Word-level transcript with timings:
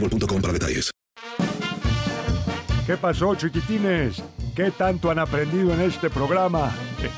boostmobile.com 0.00 0.40
para 0.40 0.52
detalles. 0.52 0.90
¿Qué 2.86 2.96
pasó, 2.96 3.34
chiquitines? 3.34 4.22
¿Qué 4.54 4.70
tanto 4.70 5.10
han 5.10 5.18
aprendido 5.18 5.74
en 5.74 5.80
este 5.80 6.08
programa? 6.08 6.72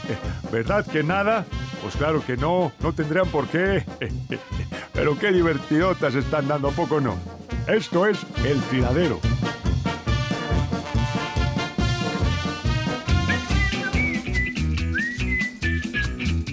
¿Verdad 0.50 0.87
que 0.87 1.03
nada? 1.03 1.44
Pues 1.83 1.94
claro 1.94 2.25
que 2.25 2.37
no, 2.37 2.72
no 2.81 2.93
tendrían 2.93 3.28
por 3.28 3.47
qué. 3.49 3.84
Pero 4.93 5.19
qué 5.19 5.31
divertidotas 5.31 6.15
están 6.15 6.49
dando, 6.49 6.69
¿a 6.69 6.72
poco 6.72 7.00
no? 7.00 7.17
Esto 7.67 8.06
es 8.06 8.19
El 8.44 8.61
Tiradero. 8.62 9.21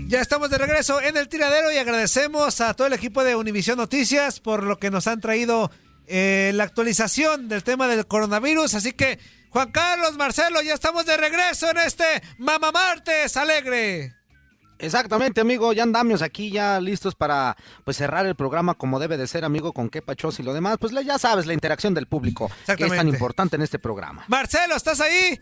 Ya 0.07 0.21
estamos 0.21 0.49
de 0.49 0.57
regreso 0.57 1.01
en 1.01 1.17
el 1.17 1.27
tiradero 1.27 1.73
y 1.73 1.77
agradecemos 1.77 2.61
a 2.61 2.73
todo 2.73 2.87
el 2.87 2.93
equipo 2.93 3.23
de 3.23 3.35
Univisión 3.35 3.77
Noticias 3.77 4.39
por 4.39 4.63
lo 4.63 4.77
que 4.77 4.89
nos 4.89 5.07
han 5.07 5.19
traído 5.19 5.71
eh, 6.07 6.51
la 6.53 6.63
actualización 6.63 7.47
del 7.47 7.63
tema 7.63 7.87
del 7.87 8.05
coronavirus. 8.05 8.75
Así 8.75 8.93
que, 8.93 9.19
Juan 9.49 9.71
Carlos, 9.71 10.17
Marcelo, 10.17 10.61
ya 10.61 10.73
estamos 10.73 11.05
de 11.05 11.17
regreso 11.17 11.69
en 11.69 11.77
este 11.77 12.05
Mama 12.37 12.71
Martes 12.71 13.37
Alegre. 13.37 14.13
Exactamente, 14.77 15.39
amigo, 15.39 15.71
ya 15.71 15.83
andamos 15.83 16.21
aquí 16.21 16.51
ya 16.51 16.81
listos 16.81 17.15
para 17.15 17.55
pues 17.85 17.95
cerrar 17.95 18.25
el 18.25 18.35
programa 18.35 18.73
como 18.73 18.99
debe 18.99 19.17
de 19.17 19.25
ser, 19.27 19.45
amigo, 19.45 19.71
con 19.71 19.89
qué 19.89 20.01
pachos 20.01 20.39
y 20.39 20.43
lo 20.43 20.53
demás. 20.53 20.77
Pues 20.79 20.93
ya 21.05 21.17
sabes, 21.17 21.45
la 21.45 21.53
interacción 21.53 21.93
del 21.93 22.07
público, 22.07 22.51
que 22.65 22.83
es 22.85 22.91
tan 22.91 23.07
importante 23.07 23.55
en 23.55 23.61
este 23.61 23.79
programa. 23.79 24.25
Marcelo, 24.27 24.75
¿estás 24.75 24.99
ahí? 24.99 25.39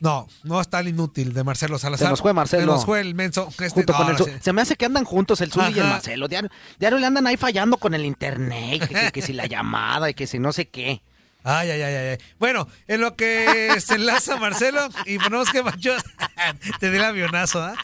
No, 0.00 0.28
no 0.44 0.60
está 0.60 0.78
el 0.80 0.88
inútil 0.88 1.32
de 1.34 1.42
Marcelo 1.42 1.76
Salazar. 1.78 2.06
Se 2.06 2.10
nos 2.10 2.20
fue 2.20 2.32
Marcelo. 2.32 2.62
Se 2.62 2.66
nos 2.66 2.84
fue 2.84 3.00
el 3.00 3.14
menso. 3.16 3.48
Este, 3.50 3.70
Junto 3.70 3.92
no, 3.94 3.98
con 3.98 4.08
el 4.10 4.16
sí. 4.16 4.24
Se 4.40 4.52
me 4.52 4.62
hace 4.62 4.76
que 4.76 4.84
andan 4.86 5.04
juntos 5.04 5.40
el 5.40 5.50
Zuli 5.50 5.72
y 5.74 5.78
el. 5.80 5.86
Marcelo. 5.86 6.28
Diario, 6.28 6.50
diario 6.78 6.98
le 6.98 7.06
andan 7.06 7.26
ahí 7.26 7.36
fallando 7.36 7.76
con 7.78 7.94
el 7.94 8.04
internet, 8.04 8.86
que, 8.86 8.94
que- 8.94 9.12
que 9.12 9.22
si 9.22 9.32
la 9.32 9.46
llamada 9.46 10.08
y 10.08 10.14
que 10.14 10.26
si 10.28 10.38
no 10.38 10.52
sé 10.52 10.68
qué. 10.68 11.02
Ay, 11.44 11.70
ay, 11.70 11.82
ay, 11.82 11.94
ay. 11.94 12.18
Bueno, 12.38 12.68
en 12.88 13.00
lo 13.00 13.16
que 13.16 13.80
se 13.80 13.94
enlaza 13.94 14.36
Marcelo 14.36 14.88
y 15.06 15.18
ponemos 15.18 15.50
que 15.50 15.62
Pancho 15.62 15.94
te 16.80 16.90
dé 16.90 16.98
el 16.98 17.04
avionazo, 17.04 17.62
¿ah? 17.62 17.74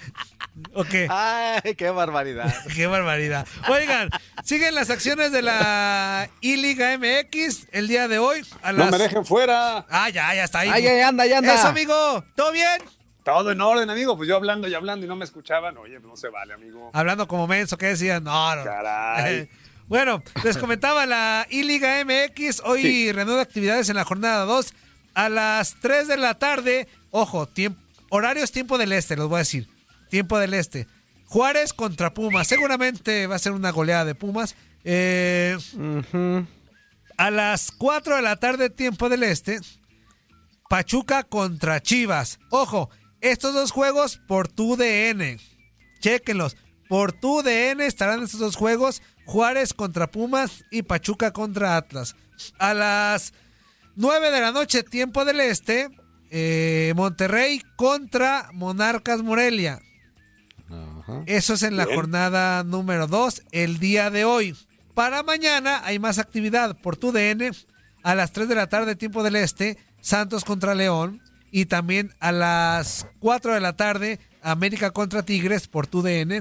¿O 0.72 0.84
qué? 0.84 1.08
Ay, 1.10 1.74
qué 1.74 1.90
barbaridad. 1.90 2.52
Qué 2.74 2.86
barbaridad. 2.86 3.46
Oigan, 3.68 4.08
siguen 4.44 4.74
las 4.74 4.88
acciones 4.90 5.32
de 5.32 5.42
la 5.42 6.28
I-Liga 6.40 6.96
MX 6.96 7.66
el 7.72 7.88
día 7.88 8.06
de 8.06 8.18
hoy. 8.20 8.46
A 8.62 8.72
No 8.72 8.78
las... 8.84 8.92
me 8.92 8.98
dejen 8.98 9.24
fuera. 9.26 9.84
Ah, 9.90 10.08
ya, 10.10 10.32
ya 10.34 10.44
está 10.44 10.60
ahí. 10.60 10.70
Ay, 10.72 10.86
ay, 10.86 11.00
anda, 11.00 11.26
ya 11.26 11.38
anda. 11.38 11.54
Eso, 11.54 11.68
amigo. 11.68 12.24
¿Todo 12.36 12.52
bien? 12.52 12.82
Todo 13.24 13.50
en 13.50 13.60
orden, 13.60 13.90
amigo. 13.90 14.16
Pues 14.16 14.28
yo 14.28 14.36
hablando 14.36 14.68
y 14.68 14.74
hablando 14.74 15.04
y 15.04 15.08
no 15.08 15.16
me 15.16 15.24
escuchaban. 15.24 15.76
Oye, 15.78 15.98
no 16.00 16.16
se 16.16 16.28
vale, 16.28 16.54
amigo. 16.54 16.90
Hablando 16.92 17.26
como 17.26 17.46
menso, 17.48 17.76
¿qué 17.76 17.86
decían? 17.86 18.22
No, 18.24 18.54
no. 18.56 18.64
Caray. 18.64 19.48
Bueno, 19.86 20.22
les 20.42 20.56
comentaba 20.56 21.04
la 21.04 21.46
I-Liga 21.50 22.02
MX. 22.06 22.62
Hoy 22.64 22.80
Sí. 22.80 23.12
reanuda 23.12 23.42
actividades 23.42 23.90
en 23.90 23.96
la 23.96 24.04
jornada 24.04 24.46
2 24.46 24.72
a 25.12 25.28
las 25.28 25.74
3 25.82 26.08
de 26.08 26.16
la 26.16 26.38
tarde. 26.38 26.88
Ojo, 27.10 27.46
tiempo, 27.46 27.78
horarios 28.08 28.50
tiempo 28.50 28.78
del 28.78 28.92
este, 28.92 29.14
los 29.14 29.28
voy 29.28 29.36
a 29.36 29.38
decir. 29.40 29.68
Tiempo 30.14 30.38
del 30.38 30.54
este. 30.54 30.86
Juárez 31.26 31.72
contra 31.72 32.14
Pumas. 32.14 32.46
Seguramente 32.46 33.26
va 33.26 33.34
a 33.34 33.38
ser 33.40 33.50
una 33.50 33.72
goleada 33.72 34.04
de 34.04 34.14
Pumas. 34.14 34.54
Eh, 34.84 35.58
A 37.16 37.30
las 37.32 37.72
4 37.72 38.14
de 38.14 38.22
la 38.22 38.36
tarde, 38.36 38.70
tiempo 38.70 39.08
del 39.08 39.24
este. 39.24 39.58
Pachuca 40.68 41.24
contra 41.24 41.80
Chivas. 41.82 42.38
Ojo, 42.50 42.90
estos 43.22 43.54
dos 43.54 43.72
juegos 43.72 44.20
por 44.28 44.46
tu 44.46 44.76
DN. 44.76 45.36
Chequenlos. 45.98 46.56
Por 46.88 47.10
tu 47.10 47.42
DN 47.42 47.84
estarán 47.84 48.22
estos 48.22 48.38
dos 48.38 48.54
juegos. 48.54 49.02
Juárez 49.26 49.74
contra 49.74 50.06
Pumas 50.12 50.64
y 50.70 50.82
Pachuca 50.82 51.32
contra 51.32 51.76
Atlas. 51.76 52.14
A 52.60 52.72
las 52.72 53.32
9 53.96 54.30
de 54.30 54.40
la 54.40 54.52
noche, 54.52 54.84
tiempo 54.84 55.24
del 55.24 55.40
este. 55.40 55.88
eh, 56.30 56.92
Monterrey 56.94 57.60
contra 57.74 58.48
Monarcas 58.52 59.20
Morelia. 59.22 59.80
Eso 61.26 61.54
es 61.54 61.62
en 61.62 61.76
la 61.76 61.84
Bien. 61.84 61.96
jornada 61.96 62.62
número 62.64 63.06
2, 63.06 63.42
el 63.52 63.78
día 63.78 64.10
de 64.10 64.24
hoy. 64.24 64.56
Para 64.94 65.22
mañana 65.22 65.82
hay 65.84 65.98
más 65.98 66.18
actividad 66.18 66.76
por 66.80 66.96
tu 66.96 67.12
DN. 67.12 67.50
A 68.02 68.14
las 68.14 68.32
3 68.32 68.48
de 68.48 68.54
la 68.54 68.68
tarde, 68.68 68.96
tiempo 68.96 69.22
del 69.22 69.36
este, 69.36 69.76
Santos 70.00 70.44
contra 70.44 70.74
León. 70.74 71.20
Y 71.50 71.66
también 71.66 72.12
a 72.20 72.32
las 72.32 73.06
4 73.20 73.54
de 73.54 73.60
la 73.60 73.74
tarde, 73.76 74.18
América 74.42 74.90
contra 74.90 75.22
Tigres 75.22 75.68
por 75.68 75.86
tu 75.86 76.02
DN. 76.02 76.40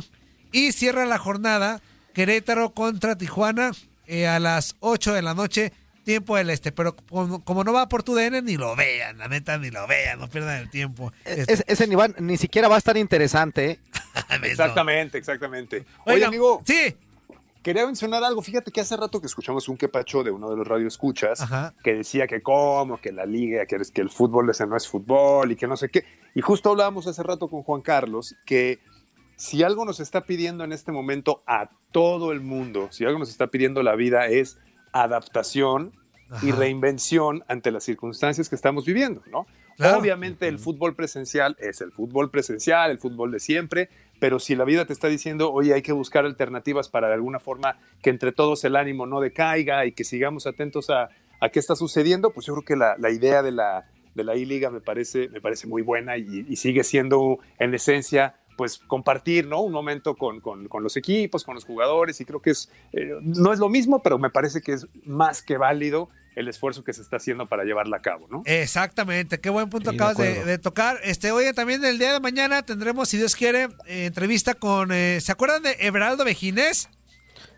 Y 0.51 0.71
cierra 0.71 1.05
la 1.05 1.17
jornada, 1.19 1.81
Querétaro 2.13 2.73
contra 2.73 3.17
Tijuana 3.17 3.71
eh, 4.07 4.27
a 4.27 4.39
las 4.39 4.75
8 4.81 5.13
de 5.13 5.21
la 5.21 5.33
noche, 5.33 5.71
tiempo 6.03 6.35
del 6.35 6.49
este. 6.49 6.71
Pero 6.71 6.95
como, 6.95 7.43
como 7.43 7.63
no 7.63 7.73
va 7.73 7.87
por 7.89 8.03
tu 8.03 8.13
DN, 8.15 8.41
ni 8.41 8.57
lo 8.57 8.75
vean, 8.75 9.17
la 9.19 9.27
neta, 9.27 9.57
ni 9.57 9.69
lo 9.71 9.87
vean, 9.87 10.19
no 10.19 10.29
pierdan 10.29 10.57
el 10.61 10.69
tiempo. 10.69 11.11
Este, 11.25 11.53
Es- 11.53 11.63
ese 11.67 11.87
ni, 11.87 11.95
va- 11.95 12.07
ni 12.19 12.37
siquiera 12.37 12.67
va 12.67 12.75
a 12.75 12.79
estar 12.79 12.97
interesante. 12.97 13.71
¿eh? 13.71 13.79
Exactamente, 14.43 15.17
exactamente. 15.17 15.85
Oye, 16.05 16.15
Oiga, 16.15 16.27
amigo. 16.27 16.61
Sí. 16.65 16.95
Quería 17.63 17.85
mencionar 17.85 18.23
algo. 18.25 18.41
Fíjate 18.41 18.71
que 18.71 18.81
hace 18.81 18.97
rato 18.97 19.21
que 19.21 19.27
escuchamos 19.27 19.69
un 19.69 19.77
quepacho 19.77 20.21
de 20.21 20.31
uno 20.31 20.49
de 20.49 20.57
los 20.57 20.67
radioescuchas 20.67 21.39
Ajá. 21.39 21.73
que 21.81 21.93
decía 21.93 22.27
que 22.27 22.41
cómo, 22.41 22.99
que 22.99 23.13
la 23.13 23.25
liga, 23.25 23.65
que, 23.65 23.77
el 23.77 24.09
fútbol 24.09 24.49
ese 24.49 24.67
no 24.67 24.75
es 24.75 24.85
fútbol 24.85 25.51
y 25.51 25.55
que 25.55 25.65
no 25.65 25.77
sé 25.77 25.87
qué. 25.87 26.03
Y 26.35 26.41
justo 26.41 26.71
hablábamos 26.71 27.07
hace 27.07 27.23
rato 27.23 27.47
con 27.47 27.63
Juan 27.63 27.81
Carlos 27.81 28.35
que 28.45 28.79
si 29.37 29.63
algo 29.63 29.85
nos 29.85 30.01
está 30.01 30.25
pidiendo 30.25 30.65
en 30.65 30.73
este 30.73 30.91
momento 30.91 31.41
a 31.47 31.69
todo 31.93 32.33
el 32.33 32.41
mundo, 32.41 32.89
si 32.91 33.05
algo 33.05 33.19
nos 33.19 33.29
está 33.29 33.47
pidiendo 33.47 33.81
la 33.81 33.95
vida 33.95 34.27
es 34.27 34.59
adaptación 34.91 35.93
y 36.41 36.51
reinvención 36.51 37.45
ante 37.47 37.71
las 37.71 37.83
circunstancias 37.85 38.49
que 38.49 38.55
estamos 38.55 38.85
viviendo, 38.85 39.21
¿no? 39.31 39.45
Claro. 39.77 39.99
Obviamente 39.99 40.47
el 40.47 40.59
fútbol 40.59 40.95
presencial 40.95 41.55
es 41.59 41.81
el 41.81 41.91
fútbol 41.91 42.29
presencial, 42.29 42.91
el 42.91 42.99
fútbol 42.99 43.31
de 43.31 43.39
siempre, 43.39 43.89
pero 44.19 44.39
si 44.39 44.55
la 44.55 44.63
vida 44.65 44.85
te 44.85 44.93
está 44.93 45.07
diciendo, 45.07 45.51
oye, 45.51 45.73
hay 45.73 45.81
que 45.81 45.91
buscar 45.93 46.25
alternativas 46.25 46.89
para 46.89 47.07
de 47.07 47.15
alguna 47.15 47.39
forma 47.39 47.77
que 48.01 48.09
entre 48.09 48.31
todos 48.31 48.63
el 48.63 48.75
ánimo 48.75 49.05
no 49.05 49.19
decaiga 49.19 49.85
y 49.85 49.91
que 49.91 50.03
sigamos 50.03 50.47
atentos 50.47 50.89
a, 50.89 51.09
a 51.41 51.49
qué 51.49 51.59
está 51.59 51.75
sucediendo, 51.75 52.31
pues 52.31 52.45
yo 52.45 52.53
creo 52.53 52.65
que 52.65 52.75
la, 52.75 52.95
la 52.97 53.09
idea 53.11 53.41
de 53.41 53.51
la, 53.51 53.85
de 54.15 54.23
la 54.23 54.35
I-Liga 54.35 54.69
me 54.69 54.79
parece, 54.81 55.27
me 55.29 55.41
parece 55.41 55.67
muy 55.67 55.81
buena 55.81 56.17
y, 56.17 56.45
y 56.47 56.55
sigue 56.55 56.83
siendo 56.83 57.39
en 57.59 57.73
esencia 57.73 58.35
pues 58.55 58.77
compartir 58.77 59.47
¿no? 59.47 59.61
un 59.61 59.71
momento 59.73 60.15
con, 60.15 60.39
con- 60.39 60.67
con 60.67 60.83
los 60.83 60.95
equipos, 60.95 61.43
con 61.43 61.55
los 61.55 61.65
jugadores 61.65 62.21
y 62.21 62.25
creo 62.25 62.39
que 62.39 62.51
es, 62.51 62.71
eh, 62.91 63.09
no 63.21 63.51
es 63.51 63.57
lo 63.57 63.67
mismo, 63.67 64.03
pero 64.03 64.19
me 64.19 64.29
parece 64.29 64.61
que 64.61 64.73
es 64.73 64.87
más 65.05 65.41
que 65.41 65.57
válido 65.57 66.09
el 66.35 66.47
esfuerzo 66.47 66.83
que 66.83 66.93
se 66.93 67.01
está 67.01 67.17
haciendo 67.17 67.47
para 67.47 67.63
llevarla 67.63 67.97
a 67.97 68.01
cabo, 68.01 68.27
¿no? 68.29 68.41
Exactamente, 68.45 69.39
qué 69.39 69.49
buen 69.49 69.69
punto 69.69 69.91
Sí, 69.91 69.97
de 69.97 70.03
acabas 70.03 70.17
de, 70.17 70.45
de 70.45 70.57
tocar. 70.57 70.97
Este, 71.03 71.31
oye, 71.31 71.53
también 71.53 71.83
el 71.85 71.99
día 71.99 72.13
de 72.13 72.19
mañana 72.19 72.63
tendremos, 72.63 73.09
si 73.09 73.17
Dios 73.17 73.35
quiere, 73.35 73.69
eh, 73.85 74.05
entrevista 74.05 74.53
con, 74.55 74.91
eh, 74.91 75.19
¿se 75.21 75.31
acuerdan 75.31 75.63
de 75.63 75.75
Everaldo 75.79 76.25
Mejines? 76.25 76.89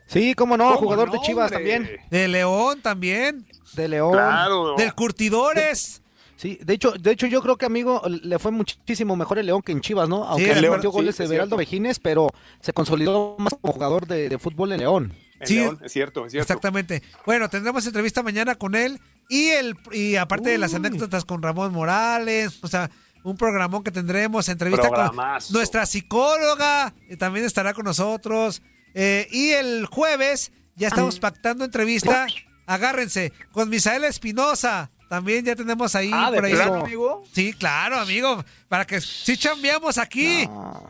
Sí, 0.07 0.35
cómo 0.35 0.55
no, 0.57 0.65
¿Cómo 0.65 0.79
jugador 0.79 1.11
de 1.11 1.19
Chivas 1.21 1.51
hombre? 1.51 1.73
también. 1.73 1.99
De 2.11 2.27
León 2.27 2.81
también. 2.81 3.45
De 3.73 3.87
León. 3.87 4.11
Claro. 4.13 4.75
Del 4.77 4.93
Curtidores. 4.93 6.01
Sí, 6.35 6.59
de 6.63 6.73
hecho, 6.73 6.91
de 6.91 7.11
hecho 7.11 7.27
yo 7.27 7.41
creo 7.41 7.55
que 7.57 7.65
amigo 7.65 8.01
le 8.07 8.37
fue 8.39 8.51
muchísimo 8.51 9.15
mejor 9.15 9.39
el 9.39 9.45
León 9.47 9.61
que 9.61 9.71
en 9.71 9.81
Chivas, 9.81 10.07
¿no? 10.09 10.25
Aunque 10.25 10.49
el 10.49 10.55
le 10.55 10.61
León, 10.63 10.75
metió 10.75 10.91
sí, 10.91 10.97
goles 10.97 11.15
es 11.15 11.19
Everaldo 11.21 11.55
cierto. 11.55 11.57
Vejines, 11.57 11.99
pero 11.99 12.27
se 12.59 12.73
consolidó 12.73 13.35
más 13.39 13.53
como 13.59 13.73
jugador 13.73 14.05
de, 14.05 14.29
de 14.29 14.37
fútbol 14.37 14.73
en 14.73 14.79
León. 14.81 15.13
En 15.39 15.47
Sí. 15.47 15.55
León, 15.55 15.79
es 15.83 15.91
cierto, 15.91 16.25
es 16.25 16.31
cierto. 16.31 16.43
Exactamente. 16.53 17.01
Bueno, 17.25 17.49
tendremos 17.49 17.85
entrevista 17.85 18.23
mañana 18.23 18.55
con 18.55 18.75
él 18.75 18.99
y 19.29 19.47
el 19.49 19.75
y 19.91 20.15
aparte 20.15 20.49
de 20.49 20.57
las 20.57 20.73
anécdotas 20.73 21.25
con 21.25 21.41
Ramón 21.41 21.73
Morales, 21.73 22.59
o 22.61 22.67
sea, 22.67 22.89
un 23.23 23.35
programón 23.37 23.83
que 23.83 23.91
tendremos, 23.91 24.47
entrevista 24.49 24.87
con 24.89 25.11
nuestra 25.51 25.85
psicóloga, 25.85 26.93
eh, 27.09 27.17
también 27.17 27.45
estará 27.45 27.73
con 27.73 27.85
nosotros. 27.85 28.61
Eh, 28.93 29.27
y 29.31 29.49
el 29.49 29.87
jueves 29.87 30.51
ya 30.75 30.87
estamos 30.87 31.19
pactando 31.19 31.65
entrevista, 31.65 32.27
agárrense, 32.65 33.33
con 33.51 33.67
Misael 33.69 34.03
Espinosa. 34.05 34.91
También 35.09 35.43
ya 35.45 35.55
tenemos 35.55 35.95
ahí 35.95 36.09
Ah, 36.13 36.31
¿de 36.31 36.37
por 36.37 36.45
ahí. 36.45 36.53
plano, 36.53 36.75
amigo? 36.83 37.23
Sí, 37.31 37.53
claro, 37.53 37.99
amigo, 37.99 38.43
para 38.69 38.85
que 38.85 39.01
sí 39.01 39.37
chambeamos 39.37 39.97
aquí. 39.97 40.47
No, 40.47 40.87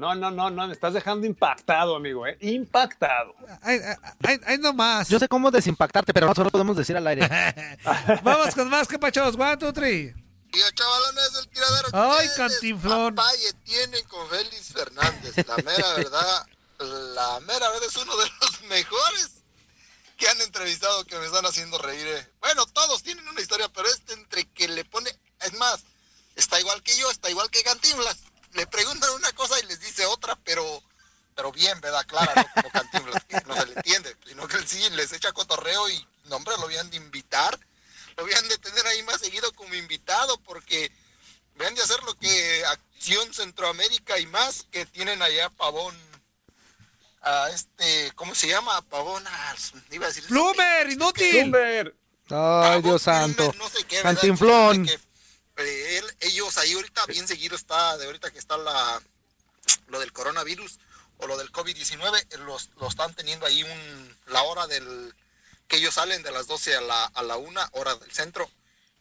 no, 0.00 0.30
no, 0.30 0.50
no, 0.50 0.66
me 0.66 0.72
estás 0.72 0.94
dejando 0.94 1.26
impactado, 1.26 1.96
amigo, 1.96 2.26
¿eh? 2.26 2.36
Impactado. 2.40 3.34
Ay, 3.62 3.80
ay, 3.84 3.96
ay, 4.22 4.40
ay, 4.46 4.58
no 4.58 4.72
más. 4.72 5.08
Yo 5.08 5.18
sé 5.18 5.28
cómo 5.28 5.50
desimpactarte, 5.50 6.14
pero 6.14 6.26
no 6.26 6.34
solo 6.34 6.50
podemos 6.50 6.76
decir 6.76 6.96
al 6.96 7.06
aire. 7.06 7.28
Vamos 8.22 8.54
con 8.54 8.68
más 8.68 8.88
que 8.88 8.98
pachos. 8.98 9.34
One, 9.36 9.56
two, 9.56 9.72
three. 9.72 10.14
Y 10.52 10.60
el 10.60 10.74
chavalones 10.74 11.32
del 11.34 11.48
tiradero. 11.48 11.88
Ay, 11.92 12.28
¿qué 12.28 12.34
cantinflón. 12.36 13.14
despapalle 13.14 13.52
tienen 13.64 14.04
con 14.06 14.28
Félix 14.28 14.72
Fernández? 14.72 15.46
La 15.46 15.56
mera 15.58 15.92
verdad, 15.96 16.46
la 16.78 17.40
mera 17.40 17.68
verdad 17.70 17.88
es 17.88 17.96
uno 17.96 18.16
de 18.16 18.24
los 18.40 18.62
mejores 18.62 19.30
que 20.16 20.28
han 20.28 20.40
entrevistado 20.40 21.04
que 21.04 21.18
me 21.18 21.26
están 21.26 21.46
haciendo 21.46 21.78
reír. 21.78 22.06
eh. 22.06 22.28
Bueno, 22.40 22.66
todos 22.66 23.02
tienen 23.02 23.26
una 23.28 23.40
historia, 23.40 23.68
pero 23.68 23.88
este 23.88 24.14
entre 24.14 24.44
que 24.46 24.68
le 24.68 24.84
pone, 24.84 25.10
es 25.40 25.52
más, 25.54 25.80
está 26.36 26.58
igual 26.60 26.82
que 26.82 26.96
yo, 26.96 27.10
está 27.10 27.30
igual 27.30 27.50
que 27.50 27.62
Cantinflas. 27.62 28.18
Le 28.52 28.66
preguntan 28.66 29.10
una 29.10 29.32
cosa 29.32 29.58
y 29.60 29.66
les 29.66 29.80
dice 29.80 30.06
otra, 30.06 30.36
pero 30.44 30.82
pero 31.40 31.52
bien, 31.52 31.80
¿verdad? 31.80 32.04
Clara, 32.06 32.34
no 32.34 32.62
como 32.62 32.70
Cantinflas, 32.70 33.24
que 33.24 33.40
no 33.46 33.54
se 33.54 33.66
le 33.66 33.72
entiende, 33.72 34.14
sino 34.26 34.46
que 34.46 34.58
él 34.58 34.68
sí 34.68 34.90
les 34.90 35.10
echa 35.12 35.32
cotorreo 35.32 35.88
y, 35.88 36.06
no, 36.24 36.36
hombre, 36.36 36.54
lo 36.58 36.64
habían 36.64 36.90
de 36.90 36.98
invitar, 36.98 37.58
lo 38.16 38.24
habían 38.24 38.46
de 38.46 38.58
tener 38.58 38.86
ahí 38.86 39.02
más 39.04 39.20
seguido 39.20 39.50
como 39.52 39.74
invitado, 39.74 40.38
porque 40.40 40.92
vean 41.54 41.74
de 41.74 41.82
hacer 41.82 42.02
lo 42.02 42.14
que 42.18 42.64
Acción 42.66 43.32
Centroamérica 43.32 44.18
y 44.18 44.26
más 44.26 44.66
que 44.70 44.84
tienen 44.84 45.22
allá 45.22 45.46
a 45.46 45.50
Pavón, 45.50 45.96
a 47.22 47.48
este, 47.48 48.12
¿cómo 48.16 48.34
se 48.34 48.48
llama? 48.48 48.76
A 48.76 48.82
Pavón, 48.82 49.24
ah, 49.26 49.54
iba 49.92 50.04
a 50.04 50.08
decir... 50.08 50.24
Plumer, 50.26 50.90
inútil. 50.90 51.30
Plumber. 51.30 51.94
Ay, 52.28 52.82
Dios 52.82 53.00
santo. 53.00 53.54
no 53.56 53.68
sé 53.70 53.84
qué. 53.84 54.02
Cantinflón. 54.02 54.86
Él- 55.66 56.16
ellos 56.20 56.56
ahí 56.58 56.72
ahorita 56.72 57.06
bien 57.06 57.26
seguido 57.28 57.56
está, 57.56 57.96
de 57.98 58.06
ahorita 58.06 58.30
que 58.30 58.38
está 58.38 58.56
la 58.56 59.02
lo 59.88 60.00
del 60.00 60.12
coronavirus 60.12 60.78
o 61.18 61.26
lo 61.26 61.36
del 61.36 61.52
COVID-19, 61.52 62.26
eh, 62.30 62.38
los, 62.38 62.70
lo 62.76 62.88
están 62.88 63.14
teniendo 63.14 63.46
ahí 63.46 63.62
un, 63.62 64.16
la 64.26 64.42
hora 64.42 64.66
del 64.66 65.14
que 65.68 65.76
ellos 65.76 65.94
salen 65.94 66.22
de 66.22 66.30
las 66.32 66.46
12 66.46 66.74
a 66.76 66.80
la, 66.80 67.04
a 67.04 67.22
la 67.22 67.36
1, 67.36 67.60
hora 67.72 67.94
del 67.96 68.10
centro. 68.10 68.50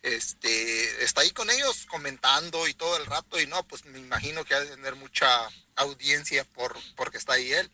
Este, 0.02 1.04
está 1.04 1.22
ahí 1.22 1.32
con 1.32 1.50
ellos 1.50 1.86
comentando 1.88 2.68
y 2.68 2.74
todo 2.74 2.96
el 2.98 3.06
rato 3.06 3.40
y 3.40 3.48
no, 3.48 3.64
pues 3.68 3.86
me 3.86 4.00
imagino 4.00 4.46
que 4.46 4.54
ha 4.56 4.60
de 4.62 4.68
tener 4.68 4.96
mucha 4.96 5.50
audiencia 5.76 6.44
por 6.46 6.78
porque 6.96 7.18
está 7.18 7.34
ahí 7.34 7.52
él. 7.52 7.70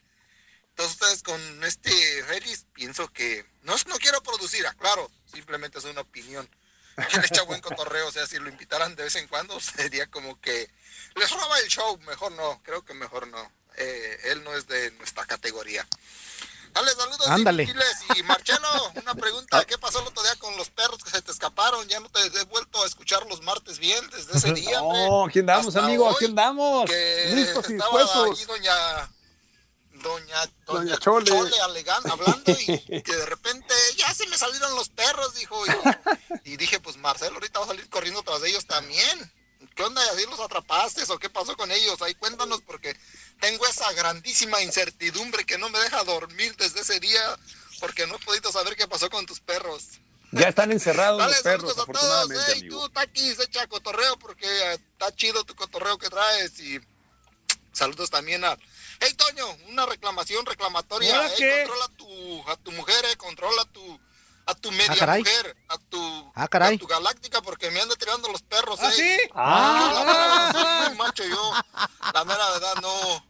Entonces 0.70 0.94
ustedes 0.96 1.24
con 1.24 1.64
este 1.64 1.92
Félix 2.24 2.66
pienso 2.74 3.08
que 3.10 3.46
no, 3.62 3.76
no 3.88 3.98
quiero 3.98 4.22
producir, 4.24 4.66
aclaro, 4.68 5.10
simplemente 5.26 5.80
es 5.80 5.86
una 5.86 6.02
opinión. 6.02 6.50
Le 6.98 7.26
echa 7.26 7.44
buen 7.44 7.62
cotorreo, 7.62 8.08
o 8.08 8.12
sea, 8.12 8.26
si 8.26 8.40
lo 8.40 8.50
invitaran 8.50 8.96
de 8.96 9.04
vez 9.04 9.16
en 9.16 9.28
cuando 9.28 9.60
sería 9.60 10.08
como 10.08 10.40
que 10.40 10.70
les 11.16 11.32
roba 11.32 11.60
el 11.60 11.68
show, 11.68 11.98
mejor 12.08 12.32
no, 12.34 12.62
creo 12.64 12.84
que 12.84 12.94
mejor 12.94 13.28
no. 13.28 13.52
Eh, 13.78 14.20
él 14.26 14.44
no 14.44 14.54
es 14.54 14.68
de 14.68 14.92
nuestra 14.92 15.26
categoría. 15.26 15.86
Dale, 16.74 16.92
saludos. 16.92 17.28
Ándale. 17.28 17.74
Y 18.16 18.24
Marcelo, 18.24 18.68
una 18.96 19.16
pregunta, 19.16 19.64
¿qué 19.64 19.78
pasó 19.78 20.02
el 20.02 20.08
otro 20.08 20.22
día 20.24 20.36
con 20.36 20.56
los 20.58 20.70
perros 20.70 21.02
que 21.04 21.10
se 21.10 21.22
te 21.22 21.32
escaparon? 21.32 21.88
Ya 21.88 22.02
no 22.02 22.10
te 22.10 22.20
he 22.26 22.44
vuelto 22.46 22.84
a 22.84 22.86
escuchar 22.86 23.26
los 23.28 23.42
martes 23.42 23.80
bien 23.80 24.06
desde 24.10 24.38
ese 24.38 24.54
día. 24.62 24.80
No, 24.80 25.26
aquí 25.26 25.40
andamos, 25.40 25.76
amigo, 25.78 26.10
aquí 26.10 26.26
andamos. 26.26 26.90
Listos 26.90 27.70
y 27.70 27.74
dispuestos. 27.74 28.40
ahí 28.40 28.46
doña 28.46 29.10
doña 30.04 30.50
doña, 30.66 30.84
Doña 30.96 31.00
Chole. 31.00 31.32
alegan- 31.62 32.10
hablando 32.10 32.52
y 32.52 33.02
que 33.04 33.16
de 33.16 33.26
repente 33.26 33.74
ya 33.98 34.14
se 34.14 34.28
me 34.28 34.38
salieron 34.38 34.76
los 34.76 34.90
perros 34.90 35.34
dijo 35.36 35.64
y, 35.66 36.52
y 36.54 36.58
dije 36.58 36.80
pues 36.80 36.98
Marcelo 36.98 37.36
ahorita 37.36 37.60
va 37.60 37.66
a 37.66 37.68
salir 37.70 37.90
corriendo 37.90 38.24
tras 38.24 38.44
ellos 38.44 38.66
también 38.66 39.32
¿qué 39.76 39.84
onda? 39.84 40.02
¿Así 40.12 40.26
los 40.26 40.40
atrapaste 40.40 41.04
o 41.10 41.20
qué 41.20 41.30
pasó 41.30 41.56
con 41.58 41.72
ellos? 41.72 42.02
ahí 42.02 42.16
cuéntanos 42.16 42.62
porque 42.62 42.98
tengo 43.40 43.66
esa 43.68 43.92
grandísima 43.94 44.62
incertidumbre 44.62 45.46
que 45.46 45.58
no 45.58 45.70
me 45.70 45.80
deja 45.80 46.04
dormir 46.04 46.56
desde 46.58 46.82
ese 46.82 47.00
día 47.00 47.38
porque 47.80 48.08
no 48.08 48.16
he 48.16 48.20
podido 48.20 48.52
saber 48.52 48.76
qué 48.76 48.88
pasó 48.88 49.10
con 49.10 49.26
tus 49.26 49.40
perros 49.42 49.84
Ya 50.32 50.48
están 50.50 50.72
encerrados 50.72 51.20
Dale, 51.20 51.34
los 51.34 51.42
perros, 51.44 51.74
saludos 51.76 51.90
a 51.90 51.92
todos. 51.92 52.04
afortunadamente, 52.04 52.52
amigo. 52.60 52.82
tú, 52.82 52.90
Taquis, 52.90 53.40
echa 53.40 53.68
cotorreo 53.68 54.18
porque 54.18 54.46
eh, 54.48 54.74
está 54.74 55.16
chido 55.16 55.44
tu 55.44 55.56
cotorreo 55.56 55.98
que 55.98 56.10
traes. 56.10 56.60
Y 56.60 56.80
saludos 57.74 58.10
también 58.10 58.44
a. 58.44 58.58
Hey, 59.00 59.14
Toño, 59.14 59.46
una 59.70 59.86
reclamación 59.86 60.46
reclamatoria. 60.46 61.16
¿Ahora 61.16 61.30
eh, 61.30 61.34
qué? 61.38 61.64
Controla 61.68 61.86
a 61.86 61.90
tu, 61.98 62.50
a 62.50 62.56
tu 62.58 62.72
mujer, 62.74 63.06
eh, 63.12 63.18
controla 63.18 63.62
a 63.62 63.66
tu. 63.66 64.00
A 64.48 64.54
tu 64.54 64.72
media 64.72 64.96
caray. 64.96 65.24
mujer, 65.24 65.58
a 65.70 65.78
tu, 65.80 66.32
Ah, 66.36 66.48
caray. 66.48 66.76
a 66.76 66.78
tu 66.80 66.86
galáctica, 66.86 67.42
porque 67.42 67.72
me 67.72 67.82
anda 67.82 67.96
tirando 67.96 68.28
los 68.32 68.44
perros. 68.44 68.80
¿Ah, 68.80 68.90
eh. 68.90 68.94
sí? 68.96 69.30
Ah. 69.34 69.90
Yo, 69.92 70.06
la 70.06 70.14
verdad, 70.14 70.52
soy 70.52 70.90
muy 70.90 70.98
macho, 71.00 71.24
yo, 71.26 71.52
la 72.14 72.24
mera 72.26 72.50
verdad, 72.52 72.76
no. 72.80 73.26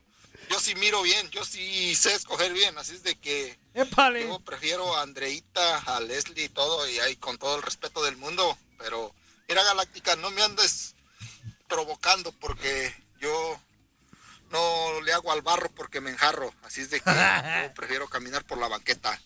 Yo 0.50 0.60
sí 0.60 0.76
miro 0.76 1.02
bien, 1.04 1.30
yo 1.32 1.46
sí 1.46 1.96
sé 1.96 2.14
escoger 2.16 2.52
bien, 2.52 2.78
así 2.78 2.96
es 2.96 3.04
de 3.04 3.16
que. 3.18 3.58
Épale. 3.74 4.28
Yo 4.28 4.40
prefiero 4.42 4.94
a 4.96 5.04
Andreita, 5.04 5.78
a 5.86 6.02
Leslie 6.02 6.44
y 6.46 6.50
todo, 6.50 6.88
y 6.90 7.00
ahí 7.00 7.16
con 7.16 7.38
todo 7.38 7.56
el 7.56 7.62
respeto 7.64 8.04
del 8.04 8.18
mundo, 8.18 8.58
pero 8.78 9.16
mira 9.48 9.64
Galáctica, 9.64 10.18
no 10.18 10.32
me 10.32 10.44
andes 10.44 10.96
provocando 11.70 12.34
porque 12.34 12.94
yo 13.20 13.58
no 14.56 15.02
le 15.02 15.14
hago 15.14 15.32
al 15.32 15.42
barro 15.42 15.70
porque 15.76 16.02
me 16.02 16.10
enjarro, 16.12 16.54
así 16.64 16.82
es 16.82 16.90
de 16.90 17.00
que 17.02 17.10
yo 17.68 17.74
prefiero 17.74 18.08
caminar 18.08 18.46
por 18.46 18.58
la 18.58 18.68
banqueta. 18.68 19.20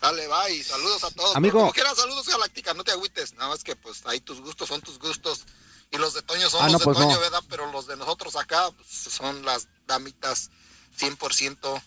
Dale, 0.00 0.26
bye, 0.28 0.62
saludos 0.64 1.04
a 1.04 1.10
todos. 1.10 1.36
Amigo. 1.36 1.58
Como 1.60 1.72
quieras, 1.72 1.96
saludos 1.96 2.26
Galáctica, 2.28 2.72
no 2.74 2.84
te 2.84 2.92
agüites, 2.92 3.34
nada 3.34 3.50
más 3.50 3.62
que 3.64 3.76
pues 3.76 4.02
ahí 4.06 4.20
tus 4.20 4.40
gustos 4.40 4.68
son 4.68 4.80
tus 4.80 4.98
gustos 4.98 5.44
y 5.90 5.98
los 5.98 6.14
de 6.14 6.22
Toño 6.22 6.48
son 6.48 6.60
Ah, 6.62 6.68
los 6.68 6.72
no, 6.72 6.78
de 6.78 6.84
pues 6.86 6.98
Toño, 6.98 7.14
no. 7.14 7.20
¿verdad? 7.20 7.42
Pero 7.50 7.70
los 7.72 7.86
de 7.86 7.96
nosotros 7.96 8.36
acá 8.36 8.70
pues, 8.70 8.88
son 8.88 9.44
las 9.44 9.68
damitas 9.86 10.50
100% 10.98 11.82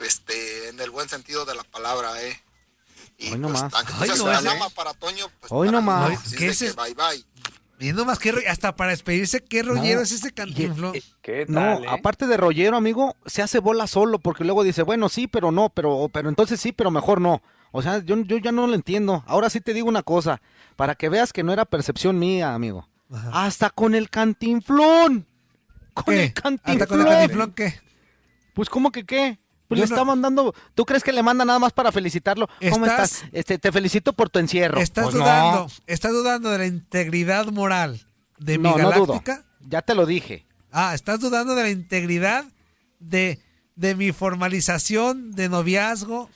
este, 0.00 0.68
en 0.68 0.80
el 0.80 0.90
buen 0.90 1.08
sentido 1.08 1.44
de 1.44 1.54
la 1.54 1.64
palabra, 1.64 2.20
¿eh? 2.22 2.42
Y 3.16 3.32
Hoy 3.32 3.38
no 3.38 3.48
pues, 3.48 3.60
seas 3.60 4.18
no 4.18 4.24
una 4.24 4.32
más, 4.34 4.42
¿eh? 4.42 4.46
dama 4.46 4.68
para 4.70 4.92
Toño, 4.94 5.30
pues 5.40 5.50
Hoy 5.52 5.68
para 5.68 5.80
no 5.80 5.82
mí, 5.82 5.86
más. 5.86 6.18
así 6.18 6.34
es 6.34 6.38
¿Qué 6.38 6.44
de 6.46 6.50
es 6.50 6.58
que 6.58 6.66
eso? 6.66 6.76
Bye 6.82 6.94
bye. 6.94 7.24
Viendo 7.84 8.04
más 8.06 8.18
que 8.18 8.30
hasta 8.48 8.74
para 8.76 8.90
despedirse, 8.92 9.42
qué 9.44 9.62
rollero 9.62 9.98
No, 9.98 10.02
es 10.04 10.12
ese 10.12 10.28
y- 10.28 10.32
cantinflón. 10.32 10.96
eh, 10.96 11.02
¿Qué 11.22 11.44
tal, 11.46 11.54
No, 11.54 11.84
eh? 11.84 11.86
aparte 11.88 12.26
de 12.26 12.36
rollero, 12.36 12.76
amigo, 12.76 13.14
se 13.26 13.42
hace 13.42 13.58
bola 13.58 13.86
solo 13.86 14.18
porque 14.18 14.42
luego 14.44 14.62
dice, 14.64 14.82
bueno, 14.82 15.08
sí, 15.08 15.26
pero 15.26 15.50
no, 15.52 15.68
pero, 15.70 16.08
pero 16.12 16.28
entonces 16.28 16.60
sí, 16.60 16.72
pero 16.72 16.90
mejor 16.90 17.20
no. 17.20 17.42
O 17.72 17.82
sea, 17.82 17.98
yo, 18.04 18.16
yo 18.22 18.38
ya 18.38 18.52
no 18.52 18.66
lo 18.66 18.74
entiendo. 18.74 19.22
Ahora 19.26 19.50
sí 19.50 19.60
te 19.60 19.74
digo 19.74 19.88
una 19.88 20.02
cosa, 20.02 20.40
para 20.76 20.94
que 20.94 21.08
veas 21.08 21.32
que 21.32 21.42
no 21.42 21.52
era 21.52 21.64
percepción 21.66 22.18
mía, 22.18 22.54
amigo. 22.54 22.88
Hasta 23.32 23.68
con 23.70 23.94
el 23.94 24.08
cantinflón. 24.10 25.26
Con 25.92 26.04
¿Qué? 26.14 26.24
el 26.24 26.32
cantinflón. 26.32 26.72
¿Hasta 26.82 26.86
con 26.86 27.00
el 27.00 27.06
cantinflón 27.06 27.52
qué? 27.52 27.74
Pues, 28.54 28.68
¿cómo 28.70 28.92
que 28.92 29.04
qué? 29.04 29.38
Pues 29.68 29.80
le 29.80 29.86
no- 29.86 29.94
está 29.94 30.04
mandando. 30.04 30.54
¿Tú 30.74 30.84
crees 30.84 31.02
que 31.02 31.12
le 31.12 31.22
manda 31.22 31.44
nada 31.44 31.58
más 31.58 31.72
para 31.72 31.90
felicitarlo? 31.92 32.48
¿Cómo 32.70 32.86
Estás- 32.86 33.12
estás? 33.12 33.28
Este, 33.32 33.58
te 33.58 33.72
felicito 33.72 34.12
por 34.12 34.28
tu 34.30 34.38
encierro. 34.38 34.80
¿Estás 34.80 35.04
Pues 35.04 35.14
no. 35.16 35.20
dudando? 35.22 35.68
¿Estás 35.86 36.12
dudando 36.12 36.50
de 36.50 36.58
la 36.58 36.66
integridad 36.66 37.46
moral 37.46 38.00
de 38.38 38.58
mi 38.58 38.64
No, 38.64 38.76
no 38.78 38.90
dudo. 38.92 39.06
galáctica? 39.06 39.44
Ya 39.60 39.80
te 39.82 39.94
lo 39.94 40.04
dije. 40.06 40.46
Ah, 40.70 40.94
¿estás 40.94 41.20
dudando 41.20 41.54
de 41.54 41.62
la 41.62 41.70
integridad 41.70 42.44
de, 43.00 43.40
de 43.76 43.94
mi 43.94 44.12
formalización 44.12 45.32
de 45.32 45.48
noviazgo 45.48 46.28